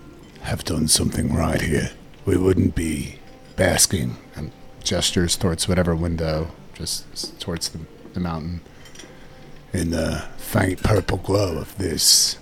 [0.42, 1.90] have done something right here.
[2.24, 3.18] We wouldn't be
[3.56, 4.52] basking And
[4.82, 7.80] gestures towards whatever window, just towards the,
[8.14, 8.60] the mountain.
[9.72, 12.38] In the faint purple glow of this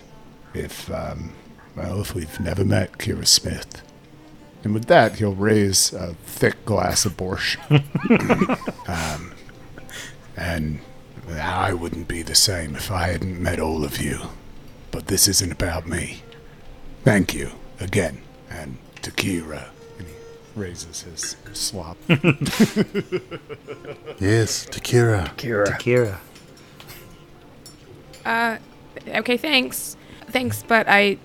[0.54, 1.32] if, um,
[1.74, 3.82] well, if we've never met Kira Smith.
[4.64, 7.58] And with that, he'll raise a thick glass of borscht.
[10.38, 10.80] And
[11.30, 14.20] I wouldn't be the same if I hadn't met all of you.
[14.90, 16.22] But this isn't about me.
[17.04, 18.20] Thank you again.
[18.50, 19.68] And to Kira.
[19.98, 20.14] And he
[20.54, 21.96] raises his slop.
[24.18, 25.34] Yes, Takira.
[25.36, 25.78] Kira.
[25.78, 26.18] Kira.
[28.26, 28.58] Uh,
[29.08, 29.96] okay, thanks.
[30.28, 31.18] Thanks, but I.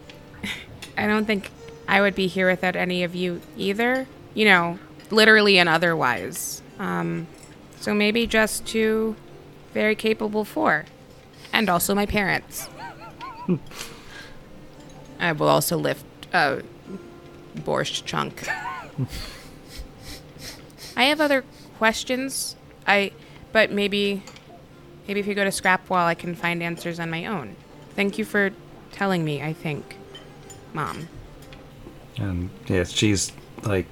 [0.97, 1.49] I don't think
[1.87, 4.07] I would be here without any of you either.
[4.33, 4.79] You know,
[5.09, 6.61] literally and otherwise.
[6.79, 7.27] Um,
[7.79, 9.15] so maybe just two
[9.73, 10.85] very capable four.
[11.53, 12.69] And also my parents.
[15.19, 16.61] I will also lift a
[17.55, 18.47] borscht chunk.
[20.95, 21.43] I have other
[21.77, 22.55] questions.
[22.87, 23.11] I,
[23.51, 24.23] but maybe,
[25.11, 27.57] maybe if you go to Scrapwall, I can find answers on my own.
[27.95, 28.51] Thank you for
[28.93, 29.41] telling me.
[29.41, 29.97] I think,
[30.71, 31.09] Mom.
[32.15, 33.33] And yes, she's
[33.63, 33.87] like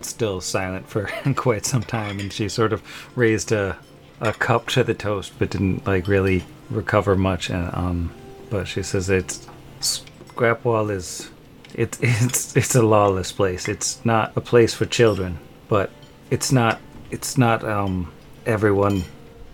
[0.00, 2.82] still silent for quite some time, and she sort of
[3.16, 3.78] raised a
[4.20, 7.50] a cup to the toast, but didn't like really recover much.
[7.50, 8.12] And um,
[8.50, 9.46] but she says it's
[9.80, 11.30] Scrapwall is
[11.72, 13.68] it's it's it's a lawless place.
[13.68, 15.90] It's not a place for children, but
[16.32, 16.80] it's not
[17.12, 18.12] it's not um
[18.44, 19.04] everyone.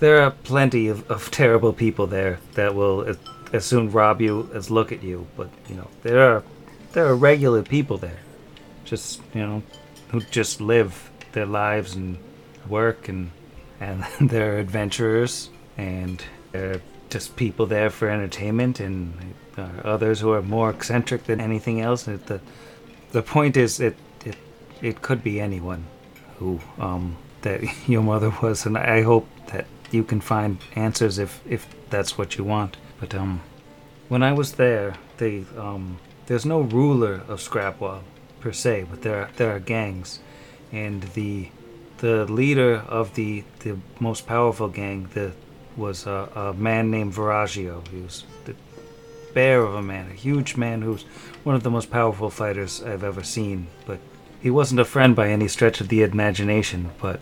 [0.01, 3.19] There are plenty of, of terrible people there that will as,
[3.53, 5.27] as soon rob you as look at you.
[5.37, 6.43] But you know there are
[6.93, 8.21] there are regular people there,
[8.87, 9.63] just you know,
[10.09, 12.17] who just live their lives and
[12.67, 13.31] work and
[13.79, 16.81] and they're adventurers and they're
[17.11, 21.83] just people there for entertainment and there are others who are more eccentric than anything
[21.83, 22.07] else.
[22.07, 22.41] And the
[23.13, 24.37] the point is it it
[24.81, 25.85] it could be anyone
[26.39, 31.41] who um that your mother was and I hope that you can find answers if
[31.49, 32.77] if that's what you want.
[32.99, 33.41] But um
[34.09, 38.03] when I was there, they um there's no ruler of Scrapwall
[38.41, 40.21] per se, but there are, there are gangs,
[40.73, 41.49] and the
[41.99, 45.33] the leader of the the most powerful gang the
[45.77, 47.87] was a, a man named Viraggio.
[47.89, 48.55] He was the
[49.35, 51.05] bear of a man, a huge man who's
[51.45, 53.69] one of the most powerful fighters I've ever seen.
[53.87, 53.99] But
[54.41, 56.91] he wasn't a friend by any stretch of the imagination.
[57.01, 57.21] But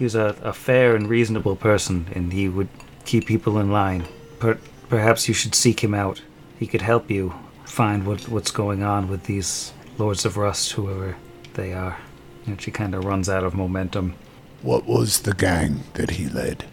[0.00, 2.70] he was a, a fair and reasonable person, and he would
[3.04, 4.06] keep people in line.
[4.38, 6.22] Per, perhaps you should seek him out.
[6.58, 7.34] He could help you
[7.66, 11.18] find what what's going on with these Lords of Rust, whoever
[11.52, 11.98] they are.
[12.46, 14.14] And she kind of runs out of momentum.
[14.62, 16.64] What was the gang that he led?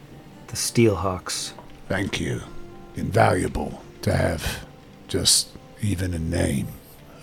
[0.48, 1.52] The Steelhawks.
[1.90, 2.44] Thank you.
[2.96, 4.66] Invaluable to have
[5.10, 5.50] just
[5.82, 6.70] even a name,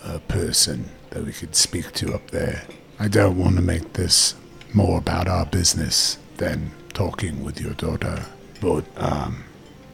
[0.04, 2.64] a person that we could speak to up there.
[3.00, 4.34] I don't want to make this
[4.74, 8.24] more about our business than talking with your daughter,
[8.60, 9.44] but um,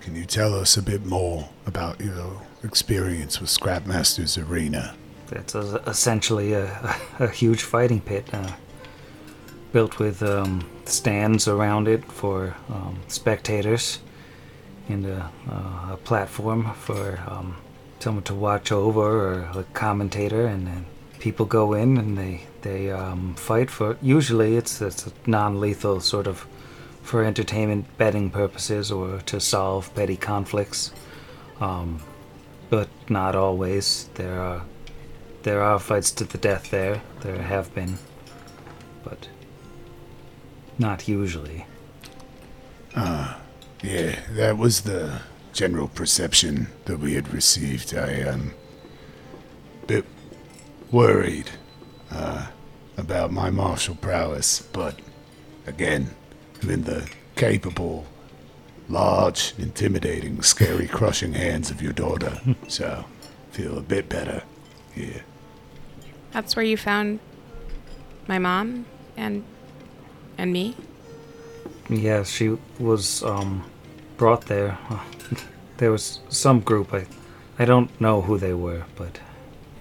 [0.01, 4.95] can you tell us a bit more about your experience with Scrapmasters Arena?
[5.31, 8.53] It's essentially a, a, huge fighting pit, uh,
[9.73, 14.01] built with um, stands around it for um, spectators,
[14.89, 17.57] and a, uh, a platform for um,
[18.01, 20.87] someone to watch over or a commentator, and then
[21.21, 23.97] people go in and they they um, fight for.
[24.03, 26.47] Usually, it's it's a non-lethal sort of
[27.03, 30.93] for entertainment, betting purposes, or to solve petty conflicts.
[31.61, 32.03] Um,
[32.71, 34.09] but not always.
[34.15, 34.63] There are
[35.43, 37.03] there are fights to the death there.
[37.21, 37.99] There have been,
[39.05, 39.29] but
[40.79, 41.67] not usually.
[43.83, 47.95] Yeah, that was the general perception that we had received.
[47.95, 48.53] I am
[49.83, 50.05] a bit
[50.91, 51.51] worried
[52.11, 52.47] uh,
[52.97, 54.99] about my martial prowess, but
[55.67, 56.11] again,
[56.63, 58.07] I'm in the capable,
[58.89, 63.05] large, intimidating, scary, crushing hands of your daughter, so
[63.51, 64.43] feel a bit better
[64.95, 65.25] here.
[66.33, 67.19] That's where you found
[68.29, 68.87] my mom
[69.17, 69.45] and
[70.39, 70.77] and me.
[71.89, 73.65] Yeah, she was um,
[74.17, 74.79] brought there.
[75.79, 76.95] there was some group.
[76.95, 77.07] I,
[77.59, 79.19] I don't know who they were, but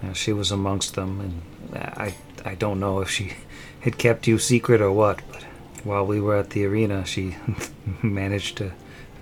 [0.03, 1.41] uh, she was amongst them, and
[1.73, 3.33] I, I don't know if she
[3.81, 5.21] had kept you secret or what.
[5.31, 5.43] But
[5.83, 7.35] while we were at the arena, she
[8.01, 8.71] managed to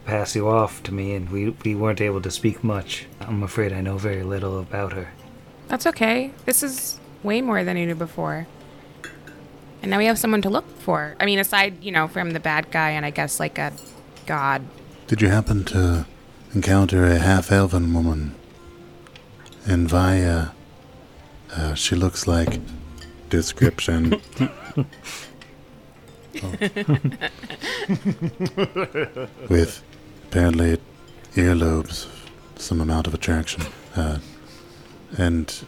[0.05, 3.05] pass you off to me, and we we weren't able to speak much.
[3.19, 5.09] I'm afraid I know very little about her.
[5.67, 6.31] That's okay.
[6.45, 8.47] This is way more than you knew before.
[9.81, 11.15] And now we have someone to look for.
[11.19, 13.73] I mean, aside, you know, from the bad guy and I guess like a
[14.25, 14.63] god.
[15.07, 16.05] Did you happen to
[16.55, 18.33] encounter a half elven woman?
[19.65, 20.51] And via.
[21.55, 22.59] Uh, she looks like.
[23.29, 24.11] Description.
[29.49, 29.83] With
[30.25, 30.79] apparently
[31.35, 32.07] earlobes
[32.55, 33.63] some amount of attraction.
[33.95, 34.19] Uh,
[35.17, 35.65] and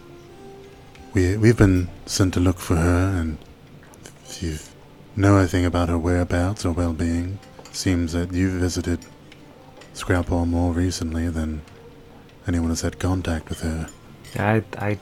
[1.14, 3.38] we, we've been sent to look for her, and
[4.26, 4.58] if you
[5.16, 7.40] know anything about her whereabouts or well being,
[7.72, 9.00] seems that you've visited
[9.94, 11.62] Scrapwall more recently than
[12.48, 13.90] anyone has had contact with her.
[14.38, 15.00] I I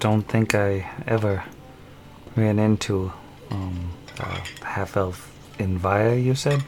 [0.00, 1.44] don't think I ever
[2.34, 3.12] ran into
[3.50, 6.64] um, a half elf in Via, you said?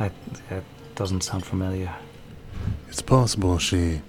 [0.00, 0.10] I,
[0.50, 0.64] that
[0.96, 1.94] doesn't sound familiar.
[2.88, 4.00] It's possible she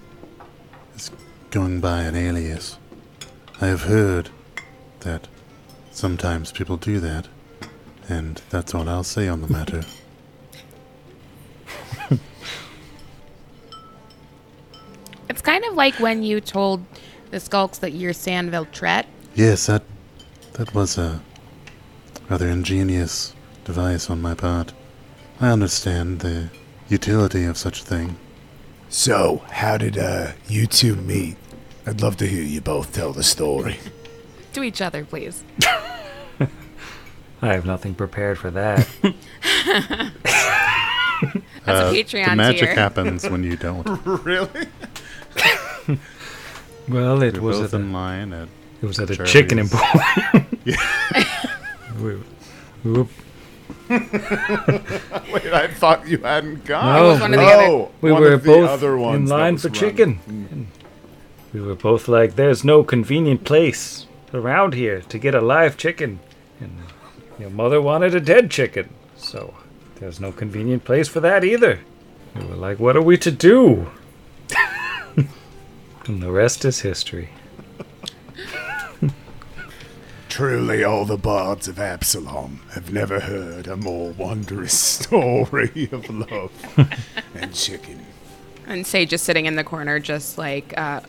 [0.96, 1.12] is
[1.50, 2.78] going by an alias.
[3.60, 4.30] I have heard
[5.00, 5.28] that
[5.92, 7.28] sometimes people do that,
[8.08, 9.84] and that's all I'll say on the matter.
[15.28, 16.82] It's kind of like when you told
[17.30, 19.06] the Skulks that you're Sandville Tret.
[19.34, 19.82] Yes, that
[20.54, 21.20] that was a
[22.28, 24.72] rather ingenious device on my part.
[25.40, 26.50] I understand the
[26.88, 28.16] utility of such a thing.
[28.88, 31.36] So, how did uh, you two meet?
[31.86, 33.78] I'd love to hear you both tell the story.
[34.52, 35.44] To each other, please.
[36.40, 36.48] I
[37.52, 38.88] have nothing prepared for that.
[39.02, 40.10] That's
[41.66, 42.74] Uh, a Patreon the magic tier.
[42.74, 43.84] happens when you don't.
[44.24, 44.66] really?
[46.88, 48.48] Well, it You're was both at a, in line at
[48.82, 50.46] it was at a chicken emporium.
[52.00, 52.16] we,
[52.84, 53.06] we were,
[53.88, 54.02] Wait,
[55.52, 56.96] I thought you hadn't gone.
[56.96, 59.30] No, was one of the other- oh, we one were of the both other ones
[59.30, 59.80] in line for running.
[59.80, 60.20] chicken.
[60.26, 60.66] And
[61.52, 66.18] we were both like, "There's no convenient place around here to get a live chicken,"
[66.60, 66.78] and
[67.38, 69.54] your mother wanted a dead chicken, so
[70.00, 71.80] there's no convenient place for that either.
[72.34, 73.86] We were like, "What are we to do?"
[76.08, 77.30] And the rest is history.
[80.28, 86.52] Truly, all the bards of Absalom have never heard a more wondrous story of love
[87.34, 88.04] and chicken.
[88.66, 91.00] And Sage is sitting in the corner, just like uh,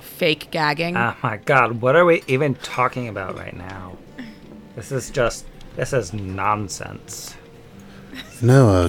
[0.00, 0.96] fake gagging.
[0.96, 3.96] Oh my god, what are we even talking about right now?
[4.76, 7.34] This is just this is nonsense.
[8.42, 8.88] No, uh,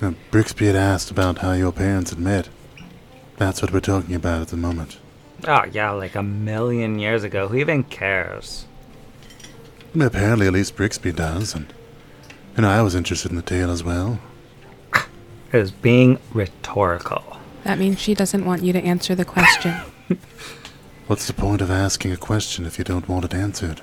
[0.00, 2.48] uh, Brixby had asked about how your parents had met.
[3.36, 4.98] That's what we're talking about at the moment.
[5.46, 7.48] Oh yeah, like a million years ago.
[7.48, 8.66] Who even cares?
[9.98, 11.72] Apparently, at least Brixby does, and
[12.56, 14.18] you know, I was interested in the tale as well.
[14.94, 17.38] It is being rhetorical.
[17.64, 19.74] that means she doesn't want you to answer the question.
[21.06, 23.80] What's the point of asking a question if you don't want it answered?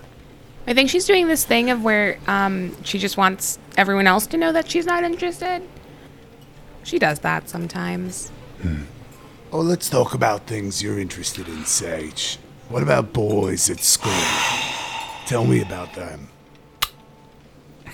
[0.67, 4.37] I think she's doing this thing of where um, she just wants everyone else to
[4.37, 5.61] know that she's not interested.
[6.83, 8.31] She does that sometimes.
[9.55, 12.39] Oh, let's talk about things you're interested in, Sage.
[12.69, 14.11] What about boys at school?
[15.27, 16.29] Tell me about them.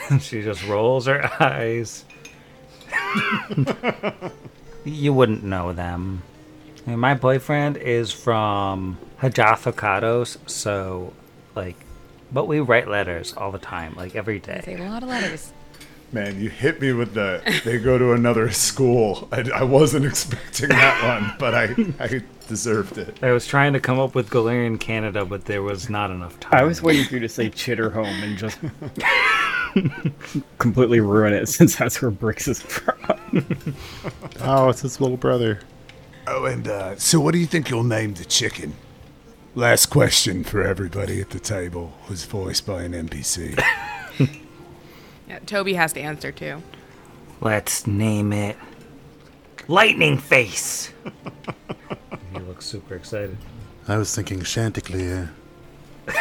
[0.22, 2.06] she just rolls her eyes.
[4.86, 6.24] you wouldn't know them.
[6.88, 11.12] I mean, my boyfriend is from Hajathokados, so
[11.56, 11.76] like,
[12.32, 14.78] but we write letters all the time, like every Say day.
[14.80, 15.52] a lot of letters.
[16.12, 19.28] Man, you hit me with the they go to another school.
[19.32, 23.24] I, I wasn't expecting that one, but I, I deserved it.
[23.24, 26.62] I was trying to come up with Galarian Canada, but there was not enough time.
[26.62, 28.58] I was waiting for you to say Chitterhome and just
[30.58, 32.98] completely ruin it since that's where Brix is from.
[34.42, 35.60] Oh, it's his little brother.
[36.26, 38.74] Oh, and uh, so what do you think you'll name the chicken?
[39.54, 43.64] Last question for everybody at the table was voiced by an NPC.
[45.30, 46.64] Yeah, Toby has to answer too.
[47.40, 48.58] Let's name it
[49.68, 50.92] Lightning Face.
[52.34, 53.38] he looks super excited.
[53.88, 55.32] I was thinking Chanticleer.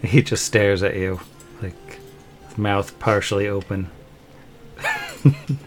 [0.00, 1.18] He just stares at you,
[1.60, 1.74] like
[2.56, 3.90] mouth partially open.
[5.24, 5.58] and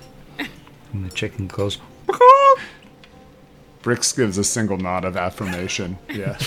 [0.94, 1.80] the chicken goes.
[3.84, 5.98] Brix gives a single nod of affirmation.
[6.10, 6.38] Yeah.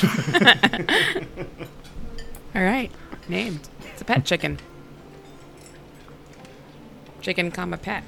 [2.54, 2.90] All right,
[3.28, 3.68] named.
[3.92, 4.58] It's a pet chicken.
[7.24, 8.04] Chicken, comma pet.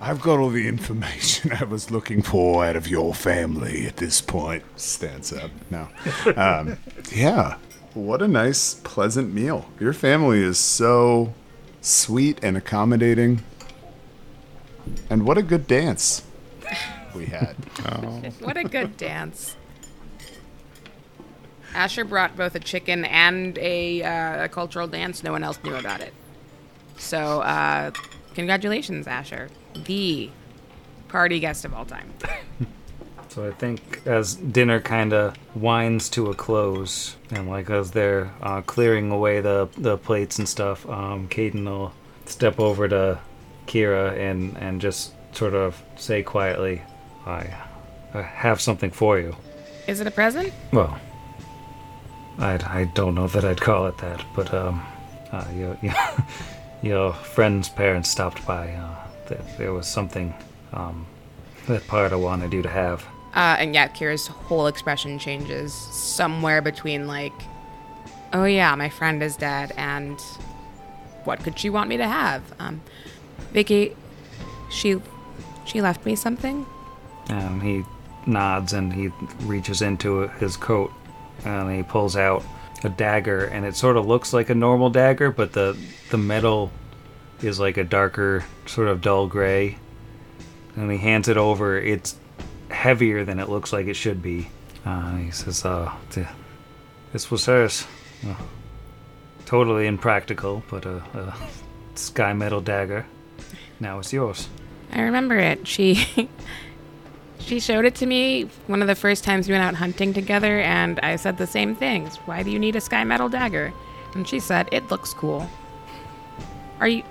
[0.00, 4.20] I've got all the information I was looking for out of your family at this
[4.20, 4.64] point.
[4.74, 5.52] Stands up.
[5.70, 5.86] No.
[6.34, 6.78] Um,
[7.14, 7.58] yeah.
[7.92, 9.70] What a nice, pleasant meal.
[9.78, 11.32] Your family is so
[11.80, 13.44] sweet and accommodating.
[15.08, 16.24] And what a good dance
[17.14, 17.54] we had.
[18.40, 19.54] What a good dance.
[21.72, 25.22] Asher brought both a chicken and a, uh, a cultural dance.
[25.22, 26.12] No one else knew about it.
[26.96, 27.92] So, uh,
[28.34, 29.48] congratulations, Asher.
[29.74, 30.30] The
[31.08, 32.12] party guest of all time.
[33.34, 38.30] So I think as dinner kind of winds to a close, and like as they're
[38.40, 41.92] uh, clearing away the, the plates and stuff, um, Caden will
[42.26, 43.18] step over to
[43.66, 46.82] Kira and, and just sort of say quietly,
[47.26, 47.52] I,
[48.14, 49.34] I have something for you.
[49.88, 50.52] Is it a present?
[50.72, 50.96] Well,
[52.38, 54.80] I, I don't know that I'd call it that, but um,
[55.32, 55.94] uh, your, your,
[56.84, 58.70] your friend's parents stopped by.
[58.72, 60.34] Uh, there, there was something
[60.72, 61.06] um,
[61.66, 63.04] that Parda wanted you to have.
[63.34, 67.32] Uh, and yeah, Kira's whole expression changes somewhere between like
[68.34, 70.20] Oh yeah, my friend is dead, and
[71.22, 72.42] what could she want me to have?
[72.58, 72.82] Um,
[73.52, 73.96] Vicky,
[74.70, 75.00] she
[75.64, 76.66] she left me something.
[77.28, 77.84] And he
[78.26, 79.08] nods and he
[79.42, 80.92] reaches into his coat
[81.44, 82.42] and he pulls out
[82.84, 85.76] a dagger and it sort of looks like a normal dagger, but the
[86.10, 86.70] the metal
[87.42, 89.78] is like a darker sort of dull gray.
[90.76, 91.78] And he hands it over.
[91.78, 92.16] It's
[92.70, 94.48] heavier than it looks like it should be.
[94.84, 96.26] Uh, he says, uh, th-
[97.12, 97.86] "This was hers.
[98.26, 98.34] Uh,
[99.46, 101.34] totally impractical, but a, a
[101.94, 103.06] sky metal dagger.
[103.80, 104.48] Now it's yours."
[104.92, 105.66] I remember it.
[105.66, 106.06] She
[107.44, 110.60] she showed it to me one of the first times we went out hunting together,
[110.60, 112.16] and I said the same things.
[112.24, 113.72] Why do you need a sky metal dagger?
[114.14, 115.48] And she said it looks cool.
[116.80, 117.02] Are you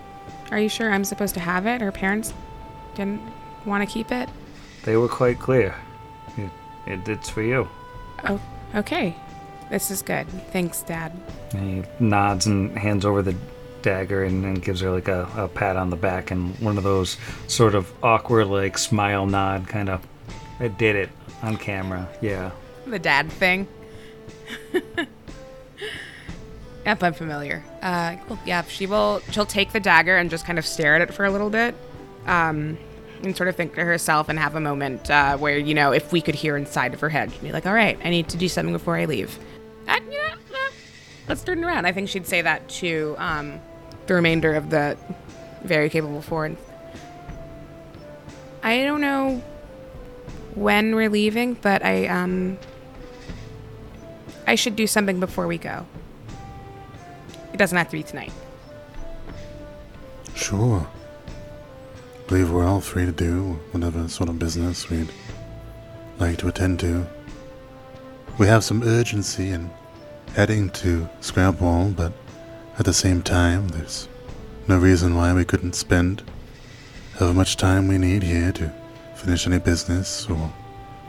[0.51, 1.81] are you sure I'm supposed to have it?
[1.81, 2.33] Her parents
[2.95, 3.21] didn't
[3.65, 4.29] want to keep it.
[4.83, 5.75] They were quite clear.
[6.37, 6.51] It,
[6.85, 7.67] it, it's for you.
[8.25, 8.39] Oh,
[8.75, 9.15] okay.
[9.69, 10.27] This is good.
[10.51, 11.11] Thanks, Dad.
[11.53, 13.35] And he nods and hands over the
[13.81, 16.83] dagger and, and gives her like a, a pat on the back and one of
[16.83, 17.17] those
[17.47, 20.05] sort of awkward like smile nod kind of.
[20.59, 21.09] I did it
[21.41, 22.07] on camera.
[22.21, 22.51] Yeah.
[22.85, 23.67] The dad thing.
[26.85, 27.63] yep, I'm familiar.
[27.81, 28.39] Uh, cool.
[28.45, 29.21] Yeah, she will.
[29.31, 31.75] She'll take the dagger and just kind of stare at it for a little bit,
[32.25, 32.77] um,
[33.23, 36.11] and sort of think to herself and have a moment uh, where you know, if
[36.11, 38.37] we could hear inside of her head, she'd be like, "All right, I need to
[38.37, 39.37] do something before I leave."
[39.87, 40.71] Uh, you know, uh,
[41.29, 41.85] let's turn around.
[41.85, 43.59] I think she'd say that to um,
[44.07, 44.97] the remainder of the
[45.63, 46.51] very capable four.
[48.61, 49.41] I don't know
[50.55, 52.57] when we're leaving, but I um
[54.45, 55.85] I should do something before we go.
[57.53, 58.33] It doesn't have to be tonight.
[60.35, 60.87] Sure.
[60.87, 65.11] I believe we're all free to do whatever sort of business we'd
[66.19, 67.05] like to attend to.
[68.37, 69.69] We have some urgency in
[70.35, 72.11] heading to Scrapwall, but
[72.79, 74.07] at the same time, there's
[74.67, 76.23] no reason why we couldn't spend
[77.19, 78.73] however much time we need here to
[79.23, 80.51] finish any business or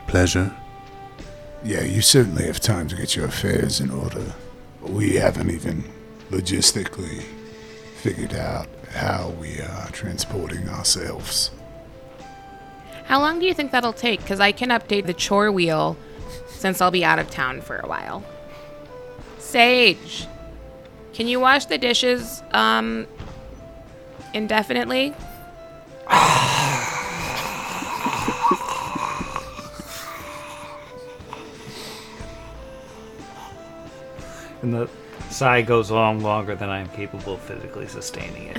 [0.06, 0.54] pleasure.
[1.64, 4.34] Yeah, you certainly have time to get your affairs in order.
[4.80, 5.82] We haven't even
[6.30, 7.24] logistically
[7.96, 11.50] figured out how we are transporting ourselves.
[13.06, 14.20] How long do you think that'll take?
[14.20, 15.96] Because I can update the chore wheel
[16.48, 18.22] since I'll be out of town for a while.
[19.38, 20.28] Sage,
[21.14, 23.08] can you wash the dishes um
[24.32, 25.14] indefinitely?
[34.64, 34.88] And the
[35.28, 38.58] sigh goes on longer than I am capable of physically sustaining it.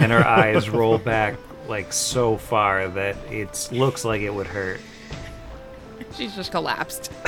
[0.00, 4.80] And her eyes roll back like so far that it looks like it would hurt.
[6.14, 7.10] She's just collapsed.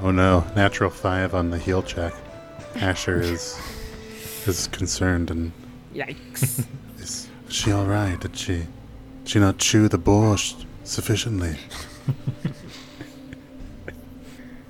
[0.00, 2.12] Oh no, natural five on the heal check.
[2.74, 3.58] Asher is
[4.46, 5.52] is concerned and
[5.94, 6.66] Yikes.
[6.98, 8.20] is she all right?
[8.20, 8.66] Did she did
[9.24, 11.56] she not chew the borscht sufficiently?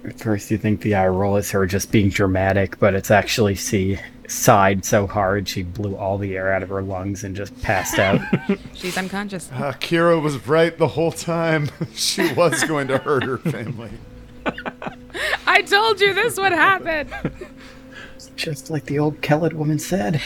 [0.04, 3.54] At first, you think the eye roll is her just being dramatic, but it's actually
[3.54, 3.98] she
[4.28, 7.98] sighed so hard she blew all the air out of her lungs and just passed
[7.98, 8.20] out.
[8.74, 9.50] She's unconscious.
[9.52, 11.70] Uh, Kira was right the whole time.
[11.94, 13.90] she was going to hurt her family.
[15.46, 17.08] I told you this would happen.
[18.36, 20.20] just like the old Kellid woman said.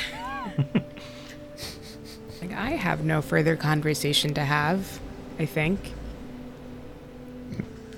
[2.40, 5.00] Like, I have no further conversation to have,
[5.38, 5.92] I think.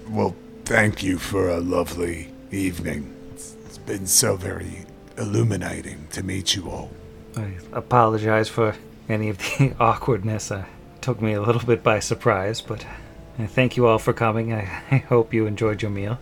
[0.08, 0.34] Well,
[0.70, 3.12] thank you for a lovely evening.
[3.32, 4.86] It's, it's been so very
[5.18, 6.92] illuminating to meet you all.
[7.36, 8.76] I apologize for
[9.08, 10.52] any of the awkwardness.
[10.52, 10.64] Uh,
[11.00, 12.86] took me a little bit by surprise, but
[13.36, 14.52] I thank you all for coming.
[14.52, 14.60] I,
[14.92, 16.20] I hope you enjoyed your meal.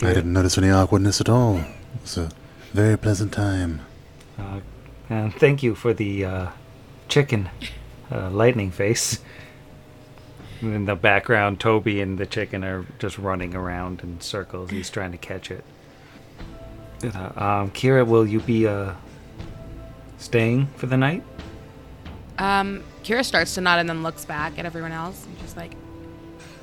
[0.00, 1.58] I didn't notice any awkwardness at all.
[1.58, 2.30] It was a
[2.72, 3.82] very pleasant time.
[4.38, 4.60] Uh,
[5.10, 6.48] and thank you for the uh,
[7.08, 7.50] chicken
[8.10, 9.20] uh, lightning face.
[10.64, 14.70] In the background, Toby and the chicken are just running around in circles.
[14.70, 15.64] He's trying to catch it.
[17.02, 18.94] Uh, um, Kira, will you be uh,
[20.16, 21.22] staying for the night?
[22.38, 25.72] Um, Kira starts to nod and then looks back at everyone else and she's like,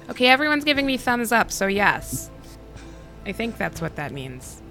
[0.10, 2.32] okay, everyone's giving me thumbs up, so yes.
[3.26, 4.62] I think that's what that means.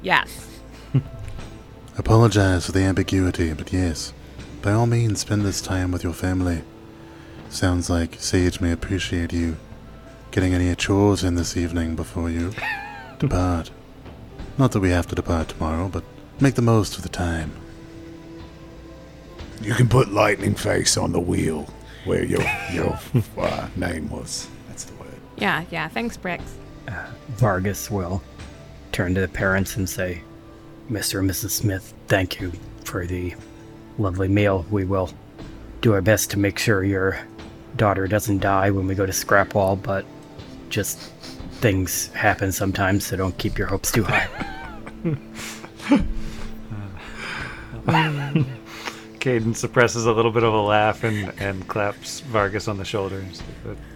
[0.00, 0.48] Yes.
[1.98, 4.14] Apologize for the ambiguity, but yes,
[4.62, 6.62] by all means, spend this time with your family.
[7.54, 9.56] Sounds like Sage may appreciate you
[10.32, 12.52] getting any chores in this evening before you
[13.20, 13.70] depart.
[14.58, 16.02] Not that we have to depart tomorrow, but
[16.40, 17.52] make the most of the time.
[19.62, 21.68] You can put lightning face on the wheel
[22.04, 22.42] where your
[22.72, 22.98] your
[23.38, 24.48] uh, name was.
[24.66, 25.14] That's the word.
[25.36, 25.86] Yeah, yeah.
[25.86, 26.42] Thanks, Brix.
[27.36, 28.20] Vargas will
[28.90, 30.22] turn to the parents and say,
[30.90, 31.20] Mr.
[31.20, 31.50] and Mrs.
[31.50, 32.50] Smith, thank you
[32.84, 33.36] for the
[33.96, 34.66] lovely meal.
[34.72, 35.08] We will
[35.82, 37.20] do our best to make sure your
[37.76, 40.04] daughter doesn't die when we go to Scrapwall, but
[40.68, 40.98] just
[41.60, 44.28] things happen sometimes, so don't keep your hopes too high.
[49.24, 53.42] Caden suppresses a little bit of a laugh and, and claps Vargas on the shoulders.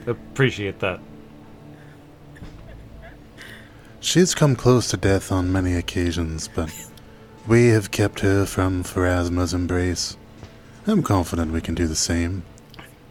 [0.06, 1.00] Appreciate that.
[4.00, 6.72] She's come close to death on many occasions, but
[7.46, 10.16] we have kept her from Pharasma's embrace.
[10.86, 12.42] I'm confident we can do the same.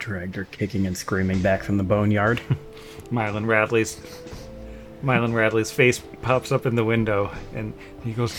[0.08, 2.40] Dragged her kicking and screaming back from the boneyard.
[3.12, 4.00] Mylan Radley's
[5.04, 7.74] Mylan Radley's face pops up in the window and
[8.06, 8.34] he goes,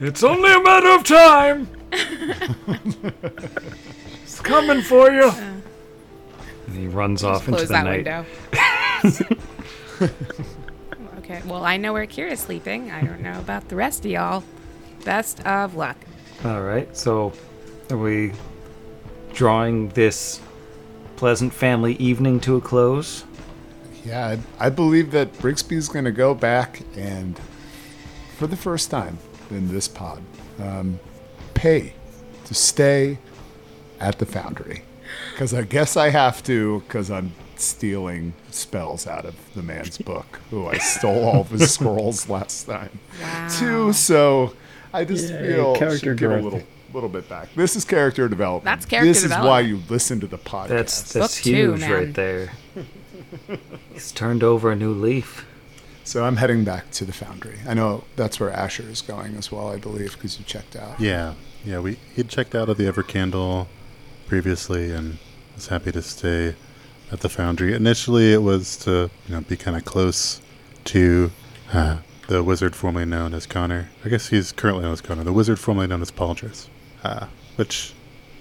[0.00, 1.68] It's only a matter of time.
[4.24, 5.26] it's coming for you.
[5.26, 5.54] Uh.
[6.66, 8.04] And he runs off into the that night.
[8.04, 8.26] window.
[11.18, 11.42] okay.
[11.46, 12.90] Well, I know where Kira's sleeping.
[12.90, 14.42] I don't know about the rest of y'all.
[15.04, 15.96] Best of luck.
[16.44, 16.96] All right.
[16.96, 17.32] So,
[17.90, 18.32] are we
[19.32, 20.40] drawing this
[21.16, 23.24] pleasant family evening to a close?
[24.04, 27.38] Yeah, I, I believe that Brixby's going to go back and,
[28.36, 29.18] for the first time
[29.50, 30.22] in this pod,
[30.60, 30.98] um,
[31.54, 31.94] pay
[32.44, 33.18] to stay
[34.00, 34.82] at the foundry.
[35.32, 40.40] Because I guess I have to, because I'm stealing spells out of the man's book,
[40.50, 42.98] who I stole all of his scrolls last time.
[43.22, 43.48] Wow.
[43.58, 44.54] Too, so
[44.92, 46.44] I just Yeah, feel character should give a growth.
[46.52, 46.62] little
[46.94, 47.52] little bit back.
[47.54, 48.64] This is character development.
[48.64, 49.30] That's character development.
[49.30, 50.68] This is why you listen to the podcast.
[50.68, 51.92] That's that's Book two, huge man.
[51.92, 52.52] right there.
[53.92, 55.46] He's turned over a new leaf.
[56.04, 57.58] So I'm heading back to the foundry.
[57.66, 61.00] I know that's where Asher is going as well, I believe, because you checked out.
[61.00, 61.34] Yeah,
[61.64, 61.80] yeah.
[61.80, 63.66] We he'd checked out of the Evercandle
[64.26, 65.18] previously and
[65.54, 66.54] was happy to stay
[67.10, 67.72] at the foundry.
[67.74, 70.40] Initially, it was to you know be kind of close
[70.84, 71.30] to
[71.72, 73.86] uh, the wizard formerly known as Khonnir.
[74.04, 75.24] I guess he's currently known as Khonnir.
[75.24, 76.68] The wizard formerly known as Pauldrus,
[77.04, 77.26] uh,
[77.56, 77.92] which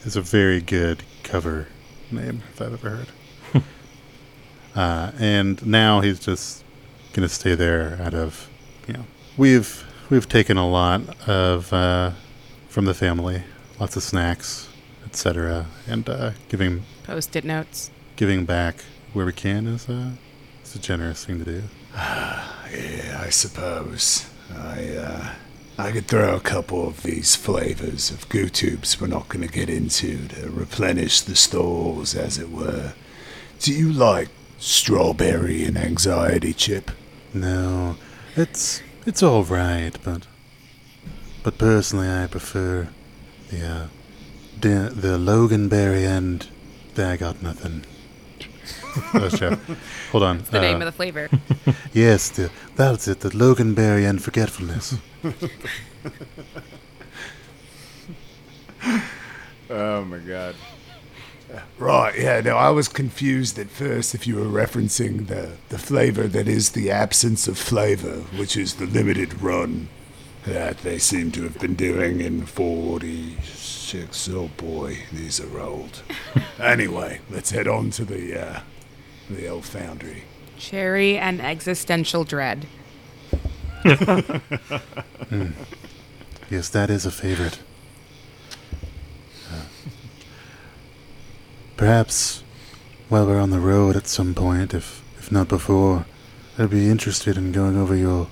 [0.05, 1.67] is a very good cover
[2.11, 3.07] name if I've ever heard.
[4.75, 6.63] uh, and now he's just
[7.13, 8.49] gonna stay there out of
[8.87, 9.05] you know
[9.37, 12.11] we've we've taken a lot of uh,
[12.69, 13.43] from the family,
[13.79, 14.67] lots of snacks,
[15.05, 17.91] etc., and uh, giving Post-it notes.
[18.15, 18.77] giving back
[19.13, 20.11] where we can is uh,
[20.63, 21.63] is a generous thing to do.
[22.73, 24.25] Yeah, I suppose.
[24.51, 25.29] I, uh,
[25.77, 29.51] I could throw a couple of these flavors of goo tubes we're not going to
[29.51, 32.93] get into to replenish the stores, as it were.
[33.59, 36.91] Do you like strawberry and anxiety chip?
[37.33, 37.95] No,
[38.35, 40.27] it's it's all right, but
[41.41, 42.89] but personally, I prefer
[43.49, 43.87] the uh,
[44.59, 46.47] the, the Loganberry and
[46.95, 47.85] the I got nothing.
[49.13, 49.57] Oh, shit.
[50.11, 50.43] Hold on.
[50.51, 51.29] The name uh, of the flavor.
[51.93, 53.19] Yes, the, that's it.
[53.19, 54.95] The Loganberry and forgetfulness.
[59.69, 60.55] Oh my god.
[61.77, 66.27] Right, yeah, no, I was confused at first if you were referencing the, the flavor
[66.27, 69.89] that is the absence of flavor, which is the limited run
[70.45, 74.29] that they seem to have been doing in 46.
[74.29, 76.03] Oh boy, these are old.
[76.59, 78.59] anyway, let's head on to the, uh,
[79.33, 80.23] the old foundry.
[80.57, 82.67] Cherry and existential dread.
[86.53, 87.57] Yes, that is a favorite.
[89.51, 89.63] Uh,
[91.77, 92.43] perhaps
[93.09, 96.05] while we're on the road at some point, if if not before,
[96.59, 98.27] I'd be interested in going over your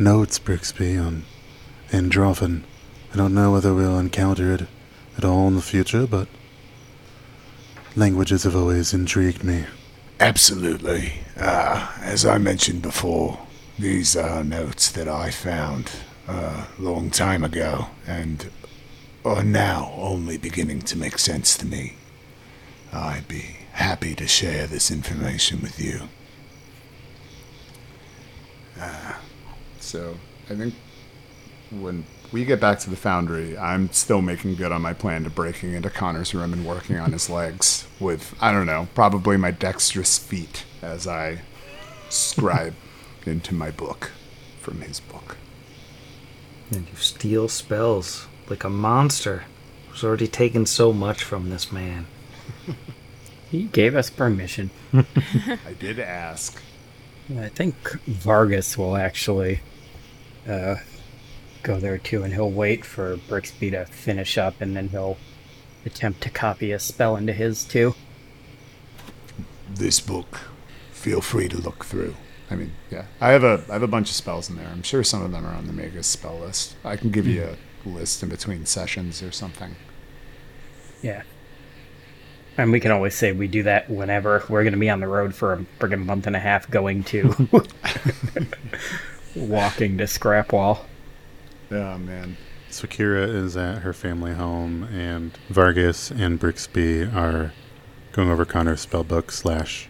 [0.00, 1.24] notes, Brixby, on
[1.92, 2.64] Androffan.
[3.14, 4.66] I don't know whether we'll encounter it
[5.16, 6.26] at all in the future, but
[7.94, 9.66] languages have always intrigued me.
[10.20, 11.14] Absolutely.
[11.38, 13.38] Uh, as I mentioned before,
[13.78, 15.90] these are notes that I found
[16.28, 18.50] a long time ago and
[19.24, 21.94] are now only beginning to make sense to me.
[22.92, 26.08] I'd be happy to share this information with you.
[29.80, 30.16] So
[30.50, 30.74] I think
[31.70, 35.30] when we get back to the foundry, I'm still making good on my plan to
[35.30, 39.50] breaking into Khonnir's room and working on his legs with, I don't know, probably my
[39.50, 41.40] dexterous feet as I
[42.08, 42.74] scribe
[43.26, 44.12] into my book
[44.60, 45.36] from his book.
[46.70, 49.44] And you steal spells like a monster
[49.88, 52.06] who's already taken so much from this man.
[53.50, 54.70] He gave us permission.
[54.92, 56.62] I did ask.
[57.36, 57.74] I think
[58.06, 59.60] Vargas will actually
[60.48, 60.76] uh,
[61.62, 65.16] go there too, and he'll wait for Brixby to finish up, and then he'll
[65.84, 67.94] attempt to copy a spell into his too.
[69.68, 70.40] This book
[70.92, 72.14] feel free to look through.
[72.50, 74.68] I mean, yeah, I have a I have a bunch of spells in there.
[74.68, 76.74] I'm sure some of them are on the mega spell list.
[76.84, 79.76] I can give you a list in between sessions or something.
[81.02, 81.22] Yeah.
[82.58, 85.08] And we can always say we do that whenever we're going to be on the
[85.08, 87.32] road for a friggin' month and a half going to
[89.36, 90.84] walking to Scrapwall.
[91.70, 92.36] Yeah, man.
[92.68, 97.52] So Kira is at her family home, and Vargas and Brixby are
[98.10, 99.88] going over Khonnir's spellbook slash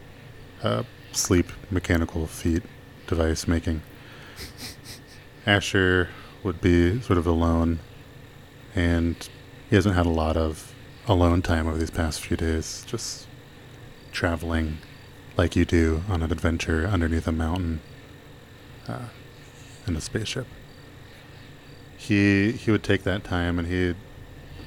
[0.63, 2.63] uh, sleep mechanical feat
[3.07, 3.81] device making.
[5.47, 6.11] Asher
[6.43, 7.81] would be sort of alone,
[8.75, 9.29] and
[9.71, 10.75] he hasn't had a lot of
[11.09, 13.27] alone time over these past few days, just
[14.13, 14.79] traveling
[15.39, 17.81] like you do on an adventure underneath a mountain
[18.87, 19.09] uh,
[19.87, 20.47] in a spaceship
[22.01, 23.97] he he would take that time and he'd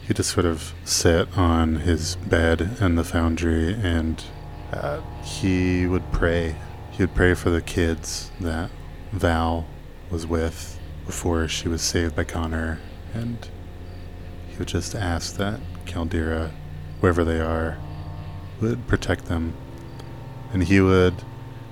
[0.08, 4.24] he'd just sort of sit on his bed in the foundry and
[4.72, 6.56] uh, he would pray.
[6.92, 8.70] He would pray for the kids that
[9.12, 9.66] Val
[10.12, 12.78] was with before she was saved by Khonnir,
[13.14, 13.50] and
[14.48, 16.52] he would just ask that Caldera,
[17.00, 17.78] wherever they are,
[18.62, 19.54] would protect them,
[20.54, 21.16] and he would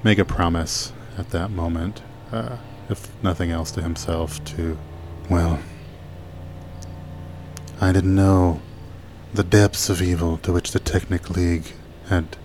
[0.03, 2.01] make a promise at that moment,
[2.31, 2.57] uh,
[2.89, 4.77] if nothing else to himself, to
[5.31, 5.59] well,
[7.79, 8.61] I didn't know
[9.33, 11.73] the depths of evil to which the Technic League
[12.09, 12.35] had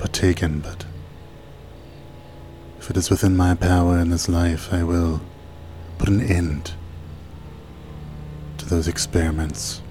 [0.00, 0.84] partaken, but
[2.80, 5.20] if it is within my power in this life, I will
[5.98, 6.72] put an end
[8.58, 9.82] to those experiments.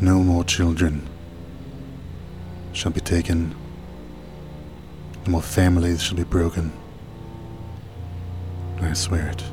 [0.00, 1.06] No more children
[2.72, 3.54] shall be taken.
[5.26, 6.72] No more families shall be broken.
[8.80, 9.44] I swear it.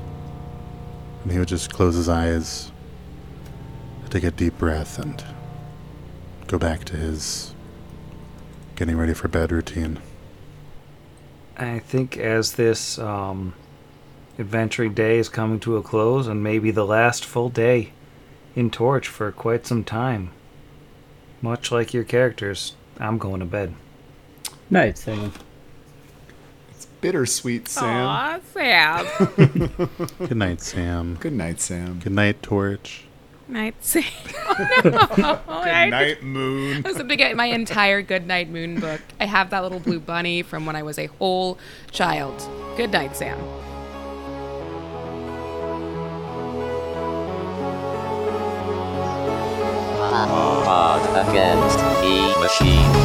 [1.23, 2.71] And he would just close his eyes,
[4.09, 5.23] take a deep breath, and
[6.47, 7.55] go back to his
[8.75, 9.99] getting ready for bed routine.
[11.57, 13.53] I think as this um,
[14.37, 17.93] adventuring day is coming to a close, and maybe the last full day
[18.55, 20.31] in Torch for quite some time,
[21.41, 23.73] much like your characters, I'm going to bed.
[24.69, 25.33] Night, Sam.
[27.03, 28.07] It's bittersweet, Sam.
[28.07, 29.05] Aw, Sam.
[30.19, 31.15] Good night, Sam.
[31.19, 31.99] Good night, Sam.
[31.99, 33.03] Good night, Torch.
[33.49, 34.03] night, Sam.
[34.55, 35.63] Oh, no.
[35.63, 36.85] Good night, Moon.
[36.85, 39.01] I was able to get my entire Good Night Moon book.
[39.19, 41.57] I have that little blue bunny from when I was a whole
[41.91, 42.47] child.
[42.77, 43.37] Good night, Sam.
[50.65, 53.02] Pod against the machine.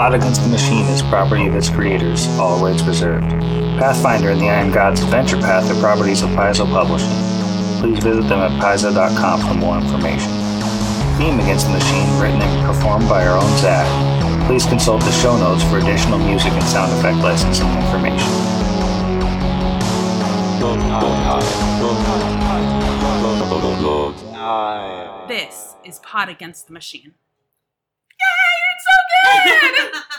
[0.00, 3.28] Pod Against the Machine is property of its creators, all rights reserved.
[3.76, 7.12] Pathfinder and the Iron Gods Adventure Path are properties of Paizo Publishing.
[7.80, 10.32] Please visit them at paizo.com for more information.
[11.20, 13.84] Theme Against the Machine written and performed by our own Zach.
[14.46, 18.30] Please consult the show notes for additional music and sound effect licensing information.
[25.28, 27.12] This is Pod Against the Machine.
[28.18, 28.60] Yay!
[28.72, 30.02] It's so good!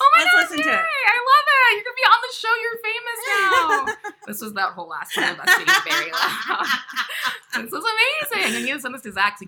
[0.00, 0.80] Oh my Let's God, listen to it.
[0.80, 1.74] I love it.
[1.74, 2.52] You're gonna be on the show.
[2.62, 4.10] You're famous now.
[4.26, 6.66] this was that whole last time of us being very loud.
[7.62, 8.56] this was amazing.
[8.56, 9.46] And you sent this to Zach to